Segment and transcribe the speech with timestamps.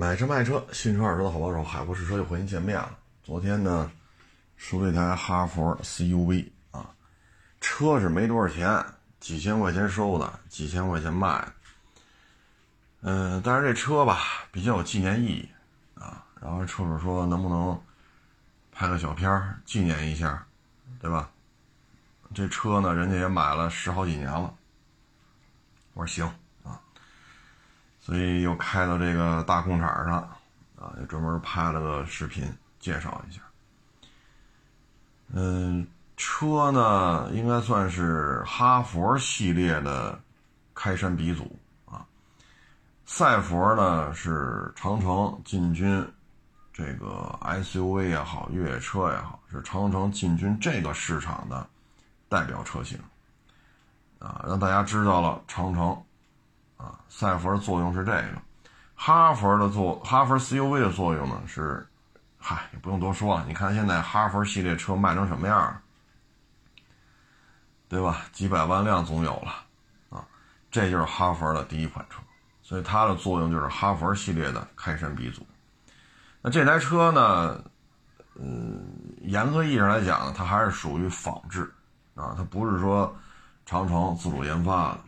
[0.00, 2.98] 买车卖车，新车二手车的好帮手，海阔试车又和您见面了。
[3.22, 3.92] 昨天呢，
[4.56, 6.90] 收了一台哈弗 CUV 啊，
[7.60, 8.82] 车是没多少钱，
[9.20, 11.46] 几千块钱收的，几千块钱卖。
[13.02, 15.46] 嗯，但是这车吧比较有纪念意义
[15.96, 16.24] 啊。
[16.40, 17.78] 然后车主说能不能
[18.72, 20.46] 拍个小片纪念一下，
[20.98, 21.28] 对吧？
[22.32, 24.54] 这车呢，人家也买了十好几年了。
[25.92, 26.39] 我说行。
[28.10, 30.16] 所以又开到这个大空场上，
[30.76, 32.44] 啊，也专门拍了个视频
[32.80, 33.40] 介绍一下。
[35.28, 35.86] 嗯，
[36.16, 40.18] 车呢应该算是哈佛系列的
[40.74, 42.04] 开山鼻祖啊。
[43.06, 46.04] 赛佛呢是长城进军
[46.72, 51.64] 这个 SUV 也好，越野车也好，是长城进军这个市场的
[52.28, 52.98] 代表车型
[54.18, 55.96] 啊，让大家知道了长城。
[56.80, 58.42] 啊，赛佛的作用是这个，
[58.94, 61.86] 哈佛的作哈佛 CUV 的作用呢是，
[62.38, 65.82] 嗨，也不用多说了，你看现在哈佛系列车卖成什么样，
[67.86, 68.22] 对吧？
[68.32, 69.52] 几百万辆总有了，
[70.08, 70.24] 啊，
[70.70, 72.16] 这就是哈佛的第一款车，
[72.62, 75.46] 所以它的作用就是哈佛系列的开山鼻祖。
[76.40, 77.62] 那这台车呢，
[78.36, 78.82] 嗯，
[79.20, 81.70] 严格意义上来讲，它还是属于仿制，
[82.14, 83.14] 啊，它不是说
[83.66, 85.00] 长城自主研发的。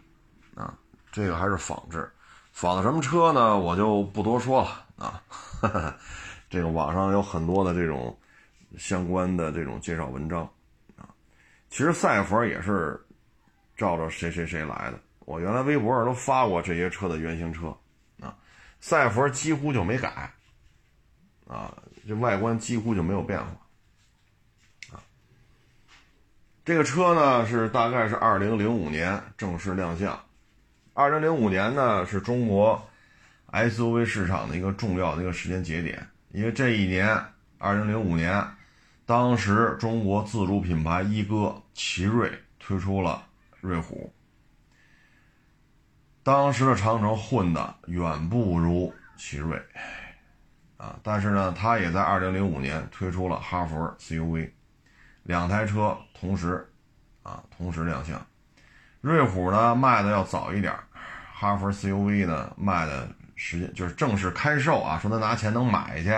[1.12, 2.10] 这个还是仿制，
[2.52, 3.58] 仿的什么车呢？
[3.58, 5.22] 我就不多说了啊。
[6.48, 8.18] 这个网上有很多的这种
[8.78, 10.40] 相关的这种介绍文章
[10.96, 11.06] 啊。
[11.68, 13.00] 其实赛佛也是
[13.76, 14.98] 照着谁谁谁来的。
[15.20, 17.76] 我原来微博上都发过这些车的原型车
[18.20, 18.34] 啊。
[18.80, 20.32] 赛佛几乎就没改
[21.46, 21.76] 啊，
[22.08, 25.00] 这外观几乎就没有变化啊。
[26.64, 30.18] 这个车呢是大概是二零零五年正式亮相。
[30.94, 32.86] 二零零五年呢，是中国
[33.50, 37.18] SUV 市场的一个重要的一个时间节点，因为这一年，
[37.56, 38.44] 二零零五年，
[39.06, 43.26] 当时中国自主品牌一哥奇瑞推出了
[43.62, 44.12] 瑞虎，
[46.22, 49.58] 当时的长城混的远不如奇瑞，
[50.76, 54.50] 啊，但是呢，它也在二零零五年推出了哈弗 CUV，
[55.22, 56.70] 两台车同时，
[57.22, 58.20] 啊，同时亮相。
[59.02, 60.72] 瑞虎呢卖的要早一点，
[61.34, 66.10] 哈弗 CUV 呢卖的时间就是正式开售啊，说他拿钱能买去，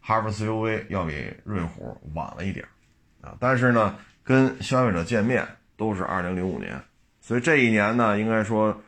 [0.00, 2.66] 哈弗 CUV 要比瑞虎晚了一点
[3.20, 5.46] 啊，但是呢跟消费者见面
[5.76, 6.82] 都是2005年，
[7.20, 8.82] 所以这一年呢应该说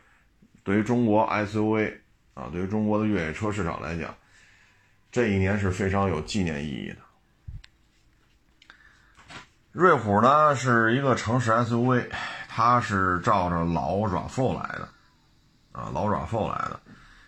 [0.65, 1.93] 对于中国 SUV
[2.33, 4.13] 啊，对于中国的越野车市场来讲，
[5.09, 6.97] 这一年是非常有纪念意义的。
[9.71, 12.09] 瑞虎呢是一个城市 SUV。
[12.53, 14.89] 它是照着老 RAV4 来的，
[15.71, 16.77] 啊，老 RAV4 来的，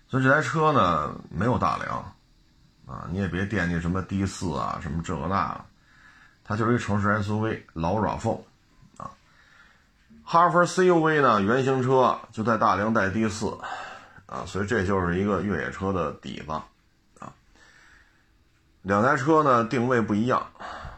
[0.09, 1.97] 所以这台车呢没有大梁，
[2.85, 5.61] 啊，你也别惦记什么 D 四啊，什么这个那个，
[6.43, 8.41] 它就是一城市 SUV 老 RAV4，
[8.97, 9.11] 啊，
[10.25, 13.57] 哈弗 CUV 呢原型车就在大梁带 D 四，
[14.25, 17.31] 啊，所以这就是一个越野车的底子，啊，
[18.81, 20.45] 两台车呢定位不一样，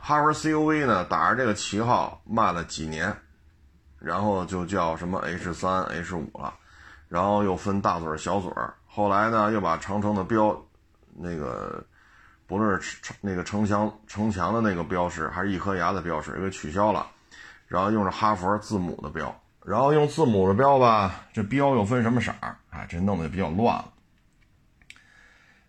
[0.02, 3.16] 哈弗 CUV 呢打着这个旗号卖了几年。
[4.06, 6.54] 然后就叫什么 H 三 H 五了，
[7.10, 8.72] 然后又分大嘴儿小嘴儿。
[8.86, 10.56] 后来呢，又把长城的标，
[11.16, 11.84] 那个
[12.46, 17.08] 不论是那个城墙城墙的那个标识，还是一颗牙的标识，给取消了。
[17.68, 19.36] 然后用着哈佛字母的标，
[19.66, 22.56] 然后用字母的标吧，这标又分什么色儿？
[22.70, 23.92] 哎，这弄得也比较乱了。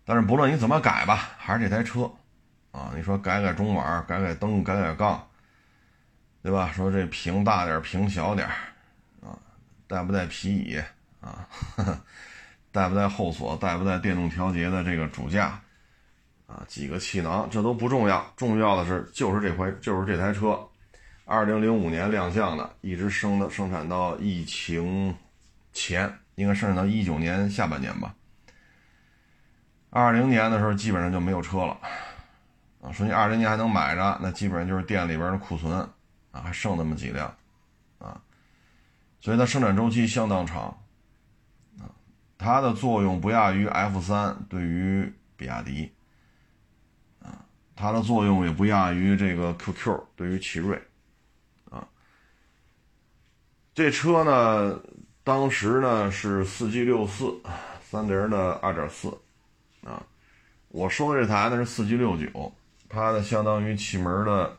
[0.05, 2.03] 但是不论你怎么改吧，还是这台车
[2.71, 2.93] 啊。
[2.95, 5.27] 你说改改中网，改改灯，改改杠。
[6.47, 6.71] 对吧？
[6.73, 8.47] 说这屏大点，屏小点
[9.21, 9.35] 啊，
[9.89, 10.81] 带不带皮椅
[11.21, 11.45] 啊？
[12.71, 13.57] 带不带后锁？
[13.57, 15.61] 带不带电动调节的这个主驾？
[16.47, 17.49] 啊，几个气囊？
[17.51, 20.57] 这都不重要，重要的是就是这回就是这台车，
[21.25, 25.13] 二零零五年亮相的，一直生的生产到疫情
[25.73, 28.15] 前，应该生产到一九年下半年吧。
[29.91, 31.77] 二零年的时候基本上就没有车了
[32.83, 35.85] 啊，说你二零年还能买着，那基本上就是店里边的库存。
[36.43, 37.35] 还剩那么几辆，
[37.99, 38.21] 啊，
[39.21, 40.65] 所以它生产周期相当长，
[41.79, 41.91] 啊，
[42.39, 45.93] 它的作用不亚于 F 三对于比亚迪，
[47.23, 47.45] 啊，
[47.75, 50.81] 它的作用也不亚于这个 QQ 对于奇瑞，
[51.71, 51.87] 啊，
[53.75, 54.81] 这车呢，
[55.25, 57.41] 当时呢是四 G 六四
[57.83, 59.09] 三菱的二点四，
[59.85, 60.03] 啊，
[60.69, 62.53] 我说的这台呢是四 G 六九，
[62.89, 64.57] 它的相当于气门的。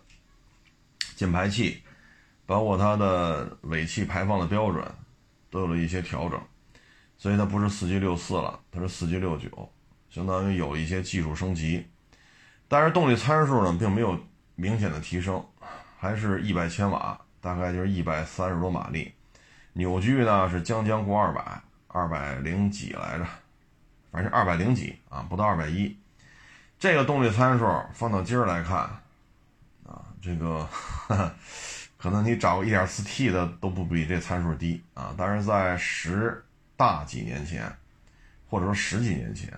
[1.18, 1.82] 进排气，
[2.46, 4.86] 包括它的尾气排放的标准，
[5.50, 6.40] 都有了一些调整，
[7.18, 9.50] 所以它不是四 G 六四了，它是四 G 六九，
[10.12, 11.88] 相当于有一些技术升级，
[12.68, 14.16] 但是动力参数呢并没有
[14.54, 15.44] 明显的提升，
[15.98, 19.12] 还是一百千瓦，大概就是一百三十多马力，
[19.74, 23.26] 扭矩呢是将将过二百，二百零几来着，
[24.12, 25.98] 反正二百零几啊，不到二百一。
[26.78, 28.88] 这个动力参数放到今儿来看，
[30.22, 30.68] 这个
[31.98, 35.14] 可能你找个 1.4T 的都不比这参数低啊。
[35.18, 36.44] 但是在十
[36.76, 37.72] 大几年前，
[38.50, 39.52] 或者说十几年前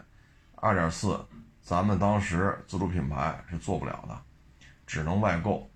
[0.58, 1.20] ，2.4
[1.62, 4.20] 咱们当时自主品牌是做不了的，
[4.88, 5.70] 只能外购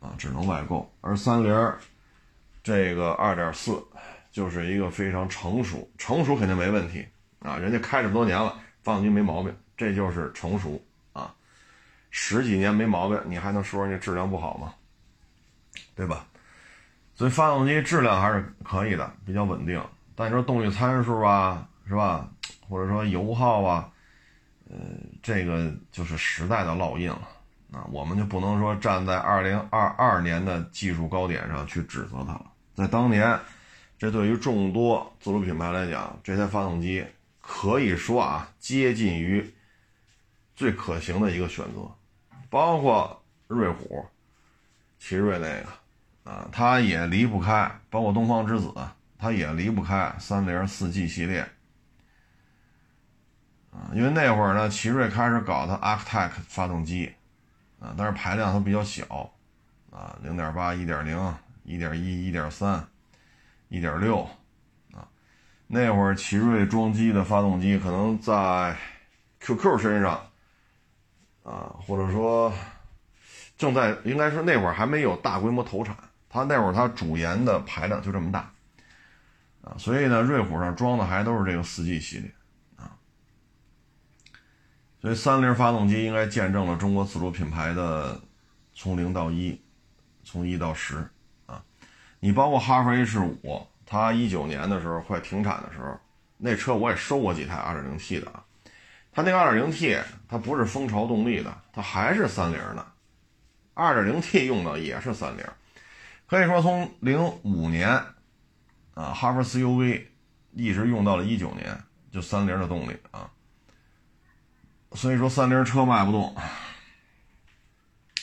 [0.00, 0.92] 啊，只能外购。
[1.00, 1.72] 而三菱
[2.62, 3.82] 这个2.4
[4.30, 7.06] 就是一个非常成熟，成熟肯定没问题
[7.40, 9.54] 啊，人家开这么多年了，发动机没毛病。
[9.76, 10.80] 这就是成熟，
[12.16, 14.72] 十几年没毛病，你还能说人家质量不好吗？
[15.96, 16.24] 对吧？
[17.16, 19.82] 所以发动机质量还是可以的，比较稳定。
[20.14, 22.30] 但你说动力参数啊，是吧？
[22.68, 23.90] 或者说油耗啊，
[24.70, 24.76] 呃，
[25.24, 27.28] 这个就是时代的烙印了
[27.72, 27.84] 啊。
[27.90, 32.46] 我们就不能说站在二零二二年的技术高点上去指责它了。
[32.76, 33.36] 在当年，
[33.98, 37.04] 这对于众多自主品牌来讲，这台发动机
[37.40, 39.52] 可以说啊，接近于。
[40.56, 41.80] 最可行的一个选择，
[42.54, 44.06] 包括瑞虎、
[45.00, 48.72] 奇瑞那个啊，它也离不开；包括东方之子，
[49.18, 51.40] 它也离不开三菱四 G 系列
[53.72, 53.90] 啊。
[53.92, 57.12] 因为那会儿呢，奇瑞开始搞它 Arctic 发动机
[57.80, 59.32] 啊，但是排量它比较小
[59.90, 61.34] 啊，零点八、一点零、
[61.64, 62.86] 一点一、一点三、
[63.66, 64.22] 一点六
[64.92, 65.02] 啊。
[65.66, 68.76] 那会儿奇瑞装机的发动机可能在
[69.40, 70.24] QQ 身上。
[71.44, 72.50] 啊，或者说
[73.56, 75.94] 正在应该是那会儿还没有大规模投产，
[76.28, 78.50] 它那会儿它主研的排量就这么大，
[79.62, 82.32] 啊，所以呢，瑞虎上装的还都是这个四 G 系列，
[82.76, 82.96] 啊，
[85.02, 88.18] 所以三菱发动机应该见证了中国自主品牌的
[88.74, 89.60] 从零到一，
[90.24, 91.06] 从一到十，
[91.44, 91.62] 啊，
[92.20, 96.00] 你包括哈弗 H 五，它一九年的时候快停产的时候，
[96.38, 98.43] 那车我也收过几台二点零 T 的啊。
[99.14, 102.84] 它那个 2.0T，它不是蜂巢动力的，它还是三菱的。
[103.76, 105.44] 2.0T 用的也是三菱，
[106.26, 107.88] 可以说从05年
[108.94, 110.06] 啊，哈弗 CUV
[110.52, 111.80] 一直用到了19年，
[112.12, 113.30] 就三菱的动力啊。
[114.92, 116.36] 所以说三菱车卖不动，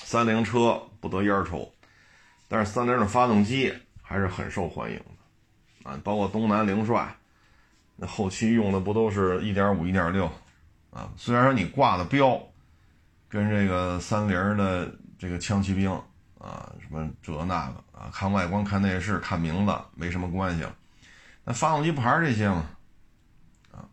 [0.03, 1.73] 三菱车不得烟抽，
[2.49, 7.15] 但是三菱的发动机还是很受欢迎的啊，包括东南凌帅，
[7.95, 10.31] 那后期用的不都是一点五、一点六？
[10.91, 12.37] 啊，虽然说你挂的标
[13.29, 15.89] 跟这个三菱的这个枪骑兵
[16.37, 20.67] 啊，什么这那个啊，看外观、看内饰、看名字没什么关系，
[21.45, 22.65] 那发动机牌这些嘛？
[23.71, 23.87] 啊，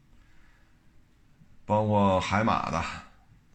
[1.65, 2.79] 包括海马的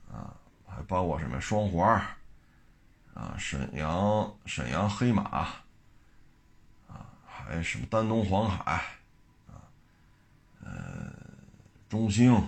[0.10, 0.34] 啊，
[0.66, 2.01] 还包括什么双环
[3.13, 5.24] 啊，沈阳沈阳黑马
[6.88, 8.81] 啊，还什么丹东黄海
[9.48, 9.68] 啊，
[10.63, 11.12] 呃，
[11.89, 12.42] 中兴。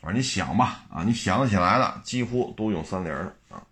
[0.00, 3.62] 反正你想吧，啊，你想得起来的几乎都用三菱的啊。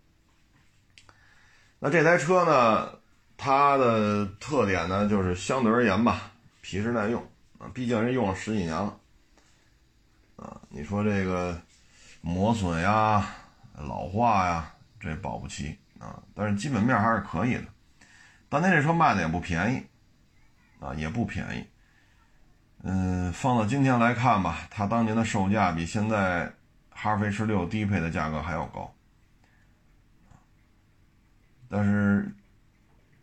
[1.78, 2.98] 那这台车呢，
[3.36, 6.30] 它的特点呢，就是相对而言吧，
[6.60, 7.22] 皮实耐用
[7.58, 8.98] 啊，毕竟人用了十几年了
[10.36, 10.60] 啊。
[10.68, 11.58] 你说这个
[12.20, 13.26] 磨损呀、
[13.74, 17.64] 老化呀，这保不齐啊，但是基本面还是可以的。
[18.50, 19.82] 当年这车卖的也不便宜
[20.84, 21.64] 啊，也不便宜。
[22.84, 26.50] 嗯，放到今天来看吧，它当年的售价比现在
[26.90, 28.94] 哈弗 H 六低配的价格还要高，
[31.68, 32.32] 但是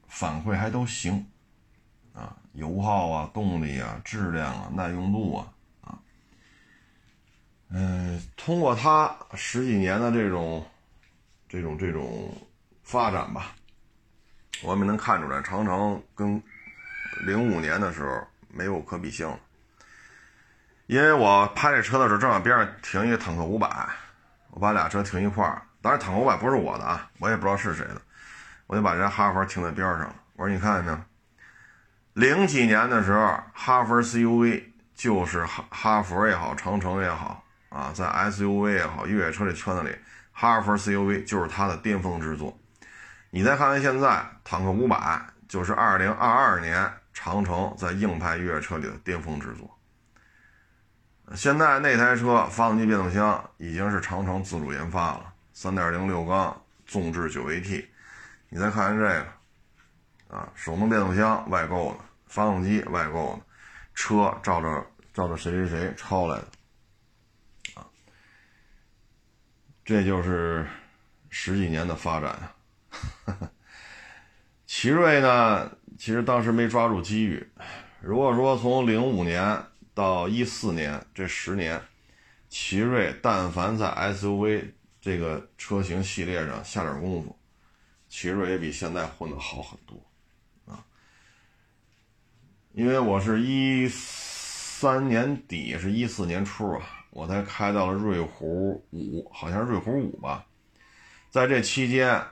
[0.08, 1.26] 反馈还都行，
[2.14, 5.48] 啊，油耗啊、动力啊、质量啊、耐用度啊，
[5.82, 6.00] 啊，
[7.70, 10.66] 嗯，通过它十几年的这种、
[11.48, 12.30] 这种、这种
[12.84, 13.56] 发展吧，
[14.64, 16.44] 我们能看出来，长城跟
[17.26, 19.34] 零五年的时候没有可比性。
[20.88, 23.68] 因为我拍这车的时候，正好边上停一个坦克五百，
[24.51, 25.62] 我把俩车停一块儿。
[25.82, 28.01] 当然，坦克五百不是我的啊，我也不知道是谁的，
[28.68, 31.00] 我就把这哈佛停在边上我说你看见没有？
[32.13, 34.63] 零几年的时候，哈佛 CUV
[34.94, 39.96] 就是哈哈弗也好，长城也好啊，在 SUV 也好，越野车这圈子里，
[40.32, 42.58] 哈弗 CUV 就是它的巅峰之作。
[43.32, 49.75] 你再看看现在，坦克五百就是2022年长城在硬派越野车里的巅峰之作。
[51.34, 57.86] 现在那台车发动机、变速箱已经是长城自主研发了，三点零六缸纵置九 AT。
[58.50, 63.41] 你再看看这个，啊，手动变速箱外购的，发动机外购的，
[63.96, 66.48] 车照着照着谁谁谁抄来的，
[67.74, 67.86] 啊
[69.84, 70.65] 这就是
[71.29, 72.53] 十几年的发展啊。
[74.67, 77.51] 奇瑞呢，其实当时没抓住机遇。
[78.00, 79.63] 如果说从零五年
[79.96, 81.82] 到一四年这十年，
[82.48, 84.66] 奇瑞但凡在 SUV
[85.02, 87.36] 这个车型系列上下点功夫，
[88.08, 90.00] 奇瑞也比现在混得好很多
[90.72, 90.86] 啊。
[92.74, 100.46] 因为我是一三年底，是一四年初啊，我才开到了瑞虎五，好像是瑞虎五吧。
[101.32, 102.24] 在这期间。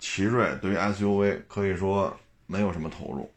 [0.00, 3.28] 奇瑞对于 SUV 可以说没有什么投入。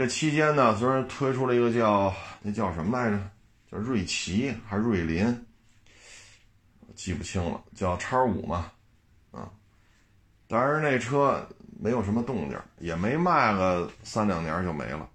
[0.00, 3.18] 这期间呢，虽然推出了一个叫那叫什么来着，
[3.70, 5.44] 叫瑞奇还是瑞麟，
[6.94, 8.72] 记不清了，叫叉五嘛，
[9.30, 9.50] 啊，
[10.48, 11.46] 但是那车
[11.78, 15.06] 没有什么动静，也没卖个三两年就没了。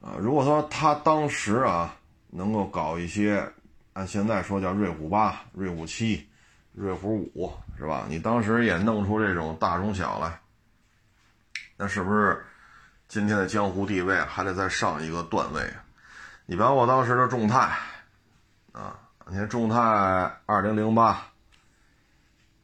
[0.00, 1.96] 啊，如果说他当时啊
[2.30, 3.48] 能够搞一些，
[3.92, 6.28] 按现在说叫瑞虎八、瑞虎七。
[6.72, 8.06] 瑞虎五是吧？
[8.08, 10.40] 你当时也弄出这种大中小来，
[11.76, 12.44] 那是不是
[13.12, 15.62] 今天的江湖地位还得再上一个段位？
[16.46, 17.76] 你比方我当时的众泰
[18.72, 19.76] 啊，你看众泰
[20.46, 21.22] 二零零八，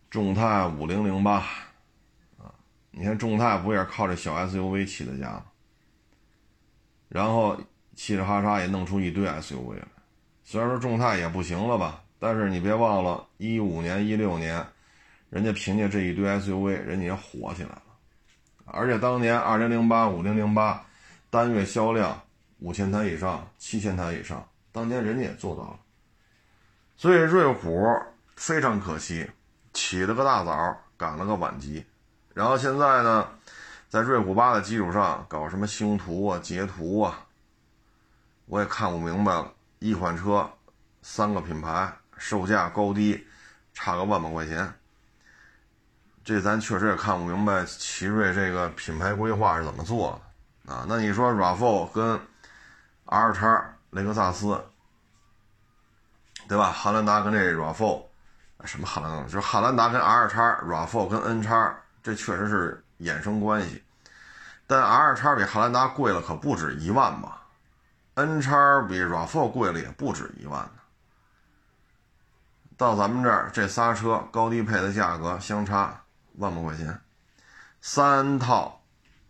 [0.09, 1.35] 众泰五零零八
[2.39, 2.49] 啊，
[2.91, 5.45] 你看众泰不也是靠这小 SUV 起的家吗？
[7.11, 7.55] 然后
[7.95, 9.87] 嘁哩哈嚓也弄出一堆 SUV 来，
[10.45, 12.03] 虽然说众泰也不行了吧。
[12.19, 14.67] 但是你别忘了，一五年、一六年，
[15.29, 17.83] 人家凭借这一堆 SUV，人家也火起来了。
[18.73, 20.85] 而且当年二零零八、五零零八
[21.31, 22.21] 单月销量
[22.59, 25.79] 五千台以上、七千台以上，当年人家也做到了。
[26.97, 27.87] 所以瑞虎
[28.37, 29.31] 非常可惜，
[29.73, 31.85] 起了个大早，赶了个晚集。
[32.35, 33.29] 然后现在呢，
[33.89, 37.27] 在瑞虎八的基础上搞什么星途啊、捷途啊，
[38.47, 39.53] 我也看不明白了。
[39.79, 40.51] 一款车，
[41.03, 41.93] 三个品牌。
[42.21, 43.25] 售价高低
[43.73, 44.75] 差个万把块钱，
[46.29, 50.21] 这咱确实也看不明白奇瑞这个品牌规划是怎么做
[50.67, 50.85] 的啊？
[50.87, 52.21] 那你说 RAV4 跟
[53.07, 54.63] R 叉雷克萨斯，
[56.47, 56.71] 对吧？
[56.71, 58.03] 汉兰达跟这 RAV4，
[58.67, 59.23] 什么汉兰达？
[59.23, 63.83] 就是汉兰达跟 R 叉，RAV4 跟 N 叉，这确实是衍生关系。
[64.67, 67.47] 但 R 叉比汉兰达贵了可不止一万吧
[68.17, 70.73] ？N 叉比 RAV4 贵了也不止一万呢。
[72.77, 76.03] 到咱们这儿，这仨车高低配的价格相差
[76.39, 76.99] 万把块钱，
[77.81, 78.83] 三套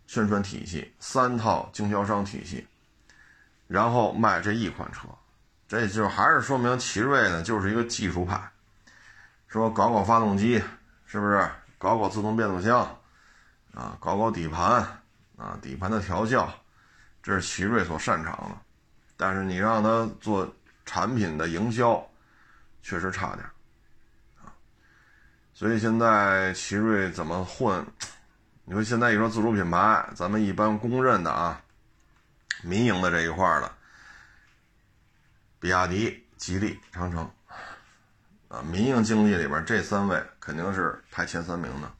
[0.07, 2.65] 宣传体系，三套经销商体系，
[3.67, 5.07] 然后卖这一款车，
[5.67, 8.51] 这就还是说明奇瑞呢就是一个技术派，
[9.47, 10.63] 说搞搞发动机，
[11.05, 11.49] 是不是？
[11.77, 12.79] 搞搞自动变速箱，
[13.73, 14.85] 啊，搞搞底盘，
[15.37, 16.51] 啊，底盘的调教，
[17.21, 18.57] 这是奇瑞所擅长的，
[19.15, 20.51] 但是你让他做
[20.85, 22.05] 产品的营销。
[22.81, 23.45] 确实差点，
[25.59, 27.85] 所以现在奇瑞怎么混？
[28.63, 31.61] 你说现在一说自主品牌，咱们一般公认的啊，
[32.63, 33.69] 民营的这一块的，
[35.59, 37.29] 比亚迪、吉利、长城
[38.47, 41.91] 啊，民营经济里边这三位肯定是排前三名的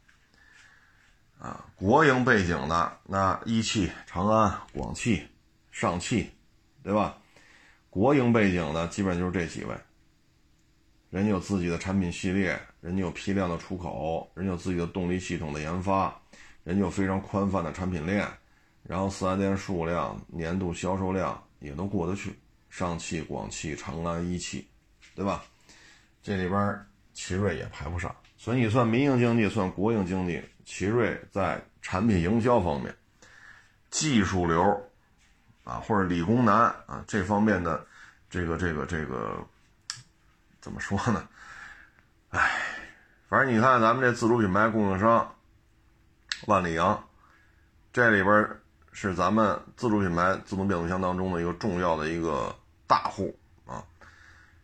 [1.46, 1.66] 啊。
[1.76, 5.28] 国营背景的那一汽、长安、广汽、
[5.70, 6.32] 上汽，
[6.82, 7.18] 对吧？
[7.90, 9.76] 国营背景的基本就是这几位。
[11.10, 16.16] 人家有自己的产品系列，人家有批量的出口，人家有自己的动力系统的研发，
[16.64, 18.28] 人家有非常宽泛的产品链，
[18.84, 22.38] 然后四 S 店数量、年度销售量也都过得去。
[22.70, 24.68] 上汽、广汽、长安、一汽，
[25.16, 25.44] 对吧？
[26.22, 26.80] 这里边
[27.12, 28.16] 奇瑞也排不上。
[28.38, 32.96] 所以你算民营经济，算国营经济，奇瑞在产品营销方面、
[33.90, 34.62] 技术流
[35.64, 37.84] 啊，或者理工男啊这方面的
[38.30, 39.44] 这个这个这个。
[40.62, 41.28] 怎么说呢？
[42.32, 42.52] 哎，
[43.28, 45.36] 反正你看咱们这自主品牌供应商
[46.48, 47.04] 万里扬，
[47.92, 48.50] 这里边
[48.92, 53.84] 是咱们自主品牌自动变速箱当中的一个重要的一个大户啊。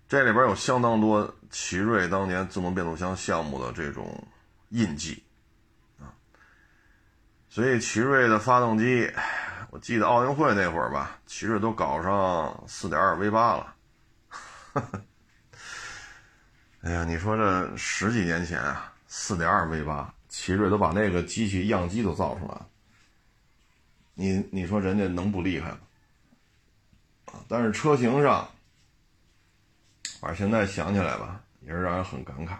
[0.07, 4.27] 这里边有相当多奇瑞当年自动变速箱项目的这种
[4.69, 5.23] 印记
[5.99, 6.13] 啊。
[7.49, 9.11] 所以奇瑞的发动机，
[9.71, 13.75] 我记得奥运会那会儿吧，奇瑞都搞上四点二 V 八了。
[16.85, 22.67] 哎呀，你说这十几年前啊，四点二 V 八，奇瑞都把那个机器样机都造出来了。
[24.13, 25.79] 你你说人家能不厉害吗？
[27.25, 28.47] 啊，但是车型上，
[30.19, 32.51] 反正现在想起来吧，也是让人很感慨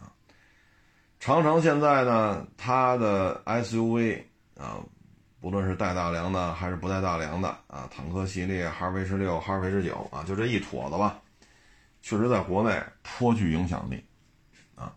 [0.00, 0.06] 啊。
[1.18, 4.22] 长城现在呢，它的 SUV
[4.56, 4.78] 啊，
[5.40, 11.20] 不论是带大梁的还是不带大梁的啊，坦克系列、哈弗 H 六、哈弗 H 九啊，就这一坨子吧。
[12.06, 14.04] 确实，在国内颇具影响力，
[14.74, 14.92] 啊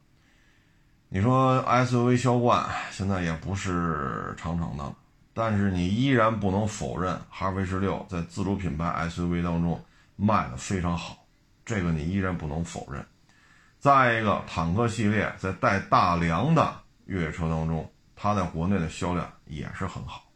[1.08, 4.94] 你说 SUV 销冠现在也不是长城的，
[5.34, 9.82] 但是你依然不能否认哈弗 H 六在自主品牌 SUV 当中
[10.18, 11.26] 卖的非常好，
[11.64, 13.06] 这个你依然不能否认。
[13.80, 20.30] 再一个，坦克系列在带大梁的越野车当中，它在国内的销量也是很好，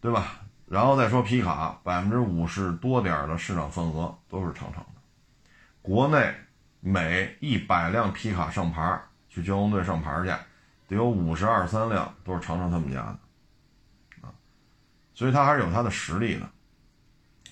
[0.00, 0.39] 对吧？
[0.70, 5.00] 然后再说皮卡，百分之五十多点的市场份额都是长城的，
[5.82, 6.32] 国内。
[6.82, 8.98] 每一百辆皮卡上牌
[9.28, 10.28] 去交通队上牌去，
[10.88, 13.18] 得有五十二三辆都是长城他们家的，
[14.26, 14.32] 啊，
[15.12, 16.48] 所以它还是有它的实力的。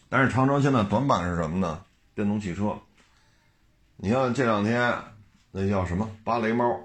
[0.09, 1.85] 但是长城现在短板是什么呢？
[2.15, 2.75] 电动汽车。
[3.97, 4.97] 你看这两天
[5.51, 6.81] 那叫什么芭蕾猫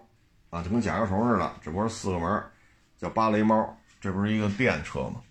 [0.49, 2.43] 啊，就跟甲壳虫似的，只不过是四个门，
[2.97, 5.21] 叫芭蕾猫，这不是一个电车吗？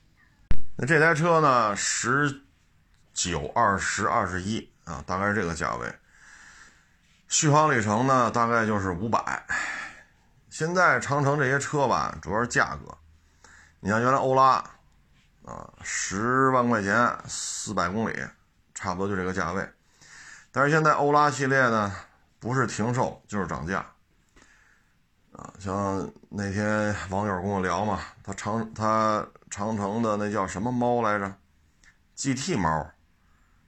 [0.76, 2.42] 那这台车呢，十
[3.12, 5.94] 九、二十、二十一啊，大概是这个价位。
[7.28, 9.46] 续航里程呢，大概就是五百。
[10.48, 12.96] 现在长城这些车吧，主要是价格。
[13.80, 14.64] 你像原来欧拉，
[15.44, 18.18] 啊，十万块钱四百公里，
[18.74, 19.68] 差不多就这个价位。
[20.50, 21.94] 但是现在欧拉系列呢，
[22.38, 23.84] 不是停售就是涨价。
[25.32, 31.30] 啊，像那天网友跟我聊嘛，他长他长城的那叫什么猫来着
[32.16, 32.90] ？GT 猫，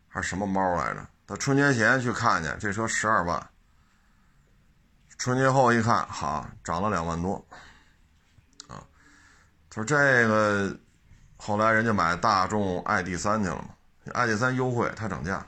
[0.09, 1.07] 还是什么猫来着？
[1.26, 3.50] 他春节前去看见这车十二万。
[5.19, 7.35] 春节后一看，好，涨了两万多，
[8.67, 8.81] 啊，
[9.69, 10.75] 他说这个，
[11.37, 13.69] 后来人家买大众 ID.3 去了嘛
[14.14, 15.47] ，ID.3 优惠，他涨价，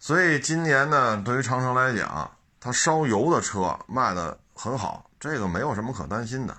[0.00, 6.56] 所以今年呢，对于长城来讲，它烧油的车卖的很好，这个没有什么可担心的。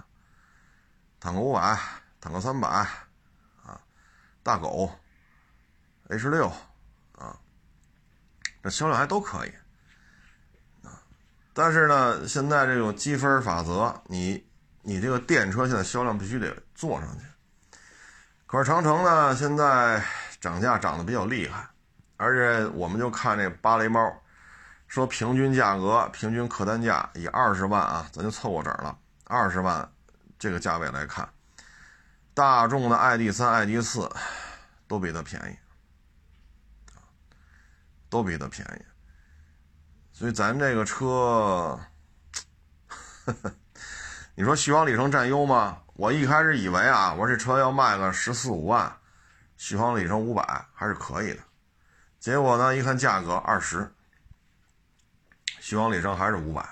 [1.20, 1.78] 坦克五百，
[2.28, 3.80] 坦克三百，啊，
[4.44, 4.92] 大狗
[6.10, 6.52] ，H 六，
[7.18, 7.40] 啊，
[8.62, 9.54] 这销量还都可以
[10.84, 11.00] 啊。
[11.54, 14.46] 但是呢，现在这种积分法则，你
[14.82, 17.24] 你这个电车现在销量必须得做上去。
[18.46, 20.04] 可是长城呢，现在
[20.42, 21.66] 涨价涨得比较厉害，
[22.18, 24.14] 而且我们就看这芭蕾猫，
[24.88, 29.90] 说平均价格、平均客单价以二十万啊，咱就凑过这了，二十万
[30.38, 31.26] 这个价位来看，
[32.38, 34.08] 大众的 ID 三、ID 四
[34.88, 35.58] 都比它便宜，
[38.12, 38.86] 都比它便宜。
[40.12, 41.80] 所以咱这个车，
[44.36, 45.80] 你说续航里程占优吗？
[45.96, 48.96] 我一开始以为啊，我这车要卖个十四五万，
[49.56, 51.40] 续航里程五百还是可以的。
[52.20, 53.92] 结果呢，一看价格二十，
[55.60, 56.64] 续航里程还是五百。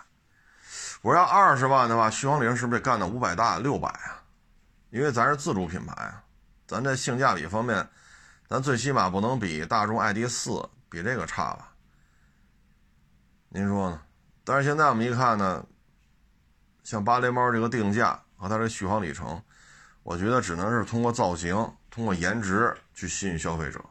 [1.01, 4.14] 我要二十万的话，续航里程是不是得干到五百大六百啊？
[4.89, 6.13] 因为咱是自主品牌，
[6.67, 7.87] 咱这性价比方面，
[8.47, 11.73] 咱最起码不能比大众 ID 四比这个差吧？
[13.49, 14.01] 您说呢？
[14.43, 15.65] 但是现在我们一看呢，
[16.83, 19.41] 像芭蕾猫这个定价和它的续航里程，
[20.03, 21.55] 我觉得只能是通过造型、
[21.89, 23.83] 通过颜值去吸引消费者。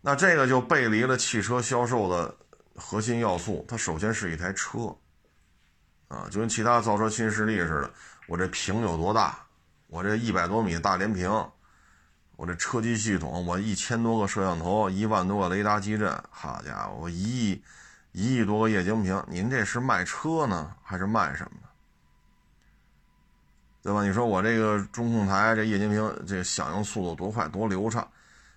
[0.00, 2.36] 那这个就背离了汽车销售的
[2.76, 4.96] 核心要素，它首先是一台车，
[6.08, 7.90] 啊，就跟其他造车新势力似的，
[8.28, 9.43] 我这屏有多大？
[9.94, 11.30] 我这一百多米大连屏，
[12.34, 17.62] 我这车机系统，我一千多个摄像头，一万多个雷达基站，好家伙，我一亿。
[18.10, 21.58] 一亿多个液晶屏，您这是卖车呢，还是卖什么？
[23.82, 24.04] 对吧？
[24.04, 28.06] 你说我这个中控台这液晶屏这响应速度多快多流畅，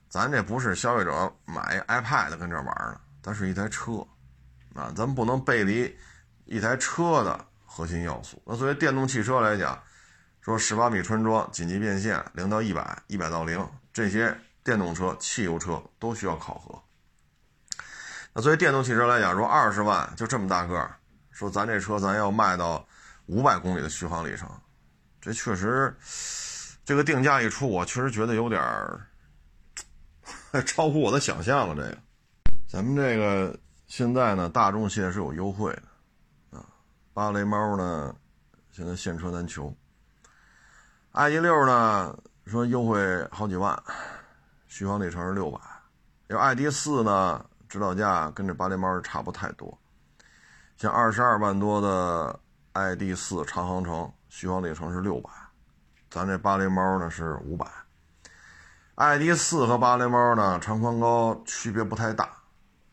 [0.09, 3.93] 咱这不是消费者买 iPad 跟这玩呢，它是一台车
[4.73, 5.95] 啊，咱不能背离
[6.45, 8.41] 一台车的核心要素。
[8.43, 9.79] 那作为电动汽车来讲，
[10.47, 14.33] 说十八米穿桩、紧急变线、零到一百、一百到零，这些
[14.63, 16.81] 电动车、汽油车都需要考核。
[18.31, 20.95] 那作为电动汽车来讲，说二十万就这么大个儿，
[21.31, 22.87] 说咱这车咱要卖到
[23.25, 24.49] 五百公里的续航里程，
[25.19, 25.93] 这确实，
[26.85, 29.05] 这个定价一出，我确实觉得有点儿
[30.65, 31.75] 超乎我的想象了。
[31.75, 31.97] 这个，
[32.69, 33.53] 咱们这个
[33.85, 36.65] 现在呢，大众系列是有优惠的啊，
[37.13, 38.15] 芭蕾猫呢
[38.71, 39.75] 现在现车难求
[41.17, 43.77] ，i 六呢说优惠好几万，
[44.67, 45.59] 续航里程是六百，
[46.27, 47.45] 要 ID 四呢。
[47.69, 49.77] 指导价跟这八零猫差不太多，
[50.77, 52.39] 像二十二万多的
[52.71, 55.29] ID 四长航程，续航里程是六百，
[56.09, 57.67] 咱这芭蕾猫呢是五百。
[58.95, 62.29] ID 四和芭蕾猫呢长宽高区别不太大，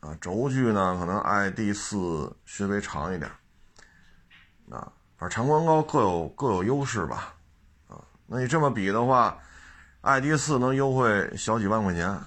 [0.01, 3.31] 啊，轴距呢可能 ID 四稍微长一点，
[4.69, 7.33] 啊，反正长宽高各有各有优势吧，
[8.27, 9.37] 那你这么比的话
[10.01, 12.19] ，ID 四能优惠小几万块钱。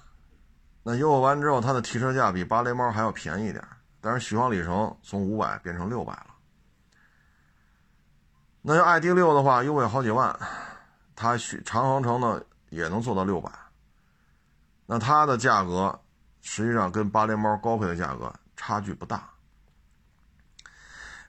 [0.84, 3.62] 那优惠完之后，它的提车价比芭蕾猫还要便宜点，
[4.00, 6.26] 但是续航里程从五百变成六百了，
[8.62, 10.38] 那要 ID 六的话，优惠好几万，
[11.14, 13.50] 它续长航程呢也能做到六百。
[14.86, 16.00] 那它的价格
[16.40, 19.28] 实际上跟八连猫高配的价格差距不大。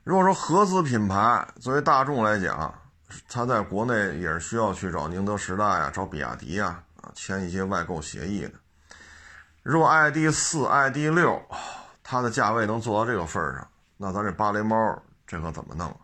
[0.06, 2.74] 如果说合资品牌作为大众来讲，
[3.28, 8.54] 它在国内也是需要去找宁德时代啊、找比亚迪呀啊签一些外购协议的。
[9.64, 11.42] 若 ID 四、ID 六，
[12.04, 13.68] 它的价位能做到这个份儿上，
[13.98, 15.96] 那咱这八雷猫这可怎么弄？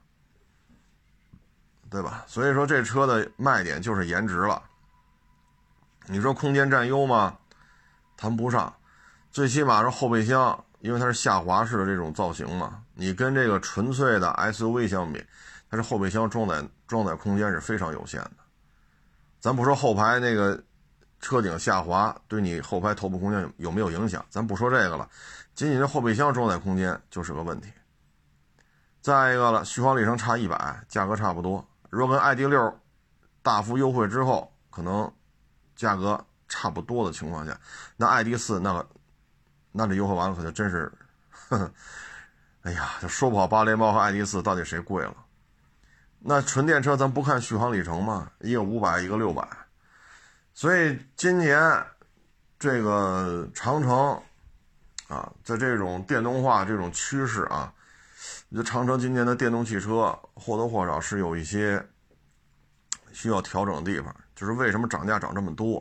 [1.89, 2.23] 对吧？
[2.27, 4.61] 所以说这车的卖点就是颜值了。
[6.07, 7.37] 你说空间占优吗？
[8.17, 8.75] 谈不上，
[9.31, 10.61] 最起码是后备箱。
[10.81, 15.25] 因为它是下滑式的这种造型嘛，你跟这个纯粹的 SUV 相比，
[15.69, 18.31] 它是后备箱装载装载空间是非常有限的。
[19.39, 20.61] 咱不说后排那个
[21.19, 25.09] 车顶下滑对你后排头部空间有没有影响，咱不说这个了，
[25.53, 27.71] 仅仅这后备箱装载空间就是个问题。
[29.01, 31.65] 再一个了，续航里程差一百，价格差不多。
[31.89, 32.73] 如果跟 ID.6
[33.41, 35.11] 大幅优惠之后，可能
[35.75, 37.59] 价格差不多的情况下，
[37.97, 38.87] 那 ID.4 那个。
[39.77, 40.89] 那这优惠完了可就真是，
[41.29, 41.69] 呵呵，
[42.61, 45.24] 哎呀，就说不好八连猫和 ID.4 到底谁贵了。
[46.27, 48.31] 那纯电车咱不看续航里程吗？
[48.39, 49.47] 一个五百，一个六百。
[50.55, 51.61] 所以今年
[52.57, 54.19] 这个长城
[55.07, 57.71] 啊，在这种电动化这种趋势啊，
[58.49, 61.85] 我觉得长城今年的电动汽车或多或少是有一些
[63.13, 64.13] 需要调整的地方。
[64.35, 65.77] 就是为什么涨价涨这么多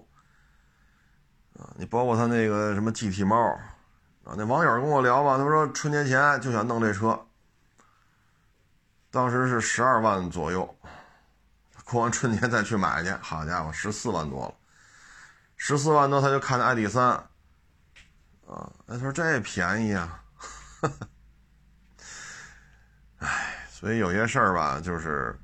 [1.59, 1.73] 啊？
[1.79, 3.59] 你包括它那个什么 GT 猫。
[4.25, 7.19] 啊，那网友跟我聊吧，他说春节前就想弄这车，
[9.15, 10.77] 当时是十二万左右，
[11.85, 14.55] 过完春节再去买去，好家伙，十四万多了，
[15.57, 17.11] 十四万多他就看那 ID 三，
[18.45, 20.21] 啊，他说这便宜啊，
[23.19, 25.39] 哎，所以有些事儿吧，就是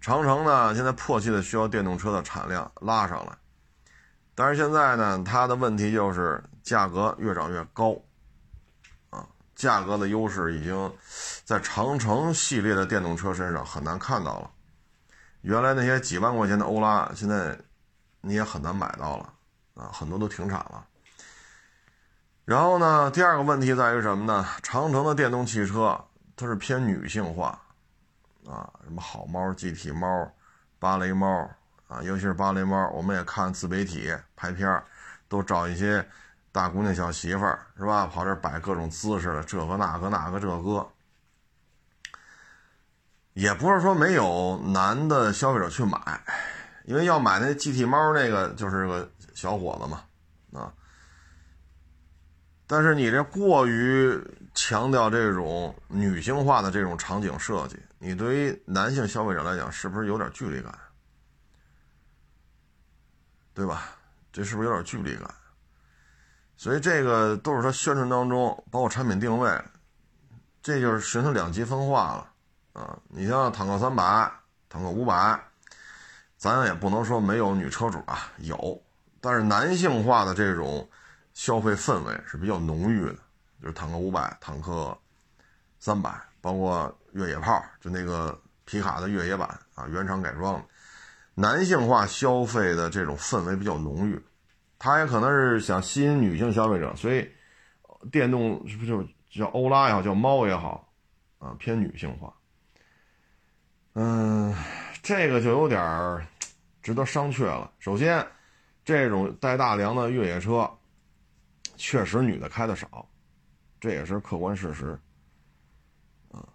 [0.00, 3.32] 长城呢现在迫切的需要电动车的产量拉上来。
[4.34, 7.96] 但是现在呢，它的问题就是价格越涨越高，
[9.58, 10.90] 价格的优势已经
[11.44, 14.50] 在长城系列的电动车身上很难看到了。
[15.42, 17.58] 原来那些几万块钱的欧拉，现在
[18.22, 19.32] 你也很难买到了，
[19.74, 20.86] 啊，很多都停产了。
[22.46, 24.46] 然后呢，第二个问题在于什么呢？
[24.62, 26.02] 长城的电动汽车
[26.34, 27.60] 它是偏女性化，
[28.46, 30.32] 啊，什么好猫、GT 猫、
[30.78, 31.50] 芭蕾猫。
[31.88, 34.82] 啊，尤其是芭蕾猫，我们也看自媒体拍片
[35.26, 36.06] 都找一些
[36.50, 38.06] 大姑娘小媳妇儿，是吧？
[38.06, 40.88] 跑这摆各种姿势的，这个那个那个这个，
[43.34, 46.20] 也不是说没有男的消费者去买，
[46.84, 50.04] 因为要买那 GT 猫那个就是个小伙子嘛，
[50.60, 50.72] 啊。
[52.66, 54.20] 但是你这过于
[54.54, 60.76] 强调这种女性化的这种场景设计，你对于男性消费者来讲，是不是有点距离感？
[63.54, 63.96] 对吧？
[64.32, 65.34] 这是不是有点距离感？
[66.58, 69.48] 所以这个都是他宣传当中，包括产品定位，
[70.60, 72.28] 这就是形成两极分化了
[72.72, 72.98] 啊！
[73.08, 74.28] 你像坦克三百、
[74.68, 75.40] 坦克五百，
[76.36, 78.82] 咱也不能说没有女车主啊，有，
[79.20, 80.86] 但是男性化的这种
[81.32, 83.18] 消费氛围是比较浓郁的，
[83.62, 84.98] 就是坦克五百、坦克
[85.78, 90.64] 三百，包括越野炮，就那个皮卡的越野版啊，原厂改装的。
[91.34, 94.20] 男性化消费的这种氛围比较浓郁，
[94.78, 97.28] 他也可能是想吸引女性消费者，所以
[98.12, 100.88] 电动是不是就叫欧拉也好，叫猫也好，
[101.38, 102.32] 啊，偏女性化。
[103.94, 104.54] 嗯，
[105.02, 106.24] 这个就有点儿
[106.80, 107.72] 值得商榷了。
[107.80, 108.24] 首先，
[108.84, 110.70] 这种带大梁的越野车，
[111.76, 113.08] 确实女的开的少，
[113.80, 114.98] 这也是客观事实。
[116.30, 116.46] 啊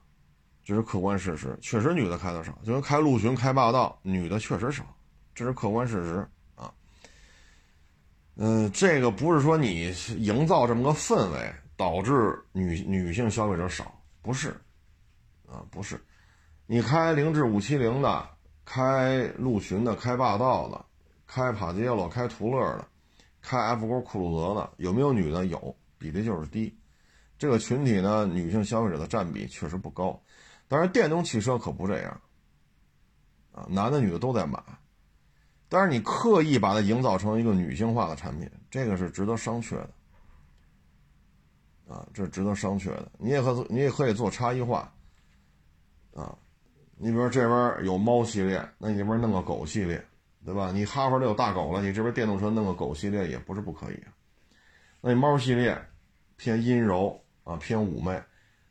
[0.63, 4.85] 这是客观事实，确实女的开的少，就跟开陆巡、开霸道，女的确实少，
[5.35, 6.25] 这是客观事实。
[8.35, 14.49] 嗯，这个不是说你营造这么个氛围导致女女性消费者少，不是，
[15.47, 15.99] 啊，不是，
[16.65, 18.27] 你开凌志五七零的，
[18.65, 20.85] 开陆巡的，开霸道的，
[21.27, 22.87] 开帕杰罗、开途乐的，
[23.41, 25.45] 开 F 勾酷路泽的，有没有女的？
[25.45, 26.75] 有，比例就是低。
[27.37, 30.19] 这个群体呢，女性消费者的占比确实不高。
[30.67, 32.21] 但是电动汽车可不这样，
[33.51, 34.59] 啊，男的女的都在买，
[35.73, 39.89] 但是你刻意把它营造成一个女性化的产品，这个是值得商榷的，
[41.87, 43.11] 啊，这值得商榷的。
[43.17, 44.93] 你也可你也可以做差异化，
[46.13, 46.37] 啊，
[46.95, 50.05] 你比如这边有猫系列，那你这边弄个狗系列，
[50.45, 50.71] 对吧？
[50.71, 53.99] 你哈佛都有大狗了，你这边电动车弄个狗系列也不是不可以。
[55.01, 55.75] 那猫系列
[56.37, 58.21] 偏阴柔啊，偏妩媚，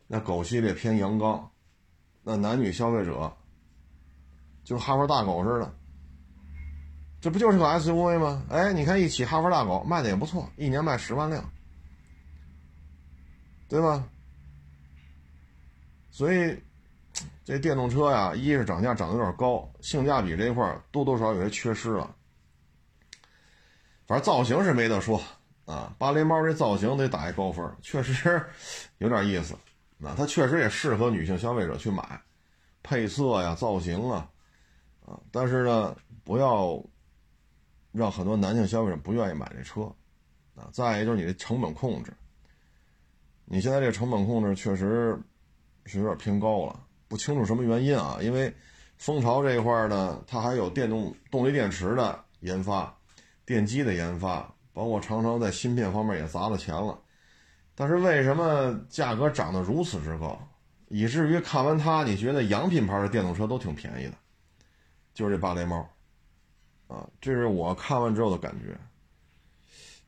[0.06, 1.50] 那狗系列偏阳刚。
[2.22, 3.36] 那男女消费者
[4.62, 5.74] 就哈佛大狗似的，
[7.22, 8.42] 这不就是个 SUV 吗？
[8.50, 11.48] 哎，你看一起哈佛大狗卖的也不错，一年卖十万辆，
[13.68, 14.04] 对吧？
[16.10, 16.60] 所以
[17.44, 22.12] 这电动车呀，一是涨价涨得有点高，性价比这一块多多少少有些缺失了。
[24.08, 25.22] 反正造型是没得说
[25.64, 28.44] 啊，八零猫这造型得打一高分，确实
[28.98, 29.54] 有点意思。
[29.96, 32.20] 那它确实也适合女性消费者去买，
[32.82, 34.28] 配色呀、造型啊，
[35.06, 36.84] 啊，但是呢，不要
[37.92, 39.82] 让很多男性消费者不愿意买这车，
[40.56, 42.12] 啊，再一个就是你的成本控制，
[43.44, 45.16] 你现在这成本控制确实
[45.84, 48.52] 是有点偏高了，不清楚什么原因啊，因为
[48.96, 52.96] 蜂巢这一块呢，它还有电动动力电池的研发、
[53.44, 56.98] 电机的研发，包括长城在芯片方面也砸了钱了。
[57.74, 60.38] 但是为什么价格涨得如此之高，
[60.88, 64.14] 以至于看完它，你觉得洋品牌的电动车都挺便宜的？
[65.14, 65.86] 就是这芭蕾猫，
[66.92, 68.76] 啊，这是我看完之后的感觉。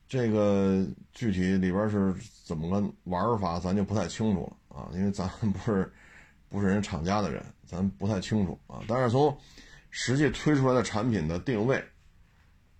[0.06, 5.90] 这个具体里边是怎么个玩法，咱就不太清楚了啊，因为咱不是
[6.50, 8.82] 不是人厂家的人，咱不太清楚啊。
[8.86, 9.34] 但是从
[9.90, 11.82] 实际推出来的产品的定位，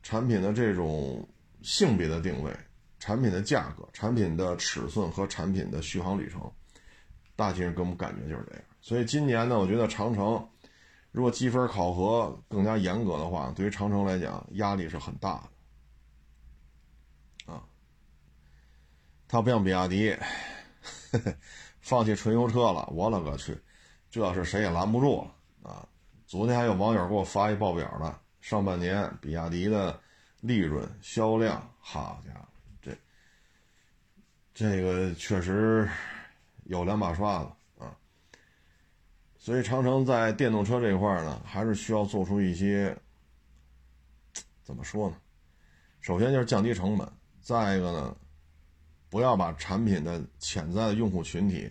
[0.03, 1.27] 产品的这种
[1.63, 2.53] 性别的定位。
[3.01, 6.41] 产品的价格、产品的尺寸和产品的续航里程，
[7.37, 8.63] 大体上给我们感觉就是这样。
[8.81, 10.49] 所以今年呢，我觉得长城
[11.15, 15.41] 如果积分考核更加严格的话，对于长城来讲压力是很大
[17.47, 17.53] 的。
[17.53, 17.63] 啊，
[19.29, 20.13] 它不像比亚迪，
[21.81, 23.57] 放弃纯油车了，我勒个去，
[24.11, 25.23] 这是谁也拦不住
[25.63, 25.89] 了啊！
[26.27, 29.97] 昨天还有网友给我发一报表呢，上半年比亚迪的
[30.41, 32.49] 利润、销量，好家伙！
[32.83, 32.91] 这
[34.53, 35.89] 这个确实
[36.65, 37.53] 有两把刷子，
[39.45, 42.97] 所以长城在电动车这一块呢，还是需要做出一些
[44.63, 45.17] 怎么说呢？
[46.01, 47.07] 首先就是降低成本，
[47.43, 48.17] 再一个呢，
[49.11, 51.71] 不要把产品的潜在的用户群体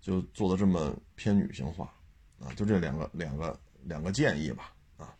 [0.00, 1.92] 就做的这么偏女性化
[2.38, 5.14] 啊，就这两个两个两个建议吧啊。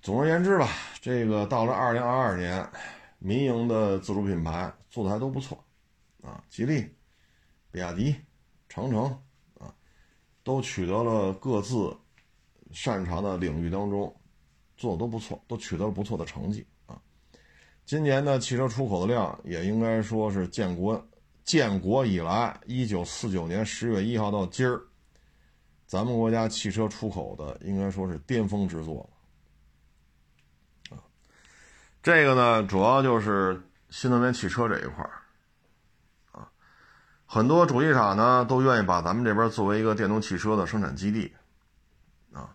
[0.00, 0.70] 总而言之吧，
[1.02, 2.66] 这个到了二零二二年。
[3.18, 5.62] 民营的自主品牌做的还都不错，
[6.22, 6.88] 啊，吉利、
[7.70, 8.16] 比亚迪、
[8.70, 9.22] 长城，
[10.48, 11.94] 都取得了各自
[12.72, 14.10] 擅长的领域当中
[14.78, 16.98] 做的都不错，都取得了不错的成绩啊。
[17.84, 21.06] 今年的汽车出口的量也应该说是建国
[21.44, 24.80] 建国以来，一九四九年十月一号到今儿，
[25.86, 29.06] 咱们国家汽车出口的应该说是巅峰之作。
[32.02, 35.20] 这个呢，主要就是新能源汽车这一块儿，
[37.30, 41.30] 很多主机厂呢都愿意把咱们这边作为一个电动汽车的生产基地，
[42.32, 42.48] 啊，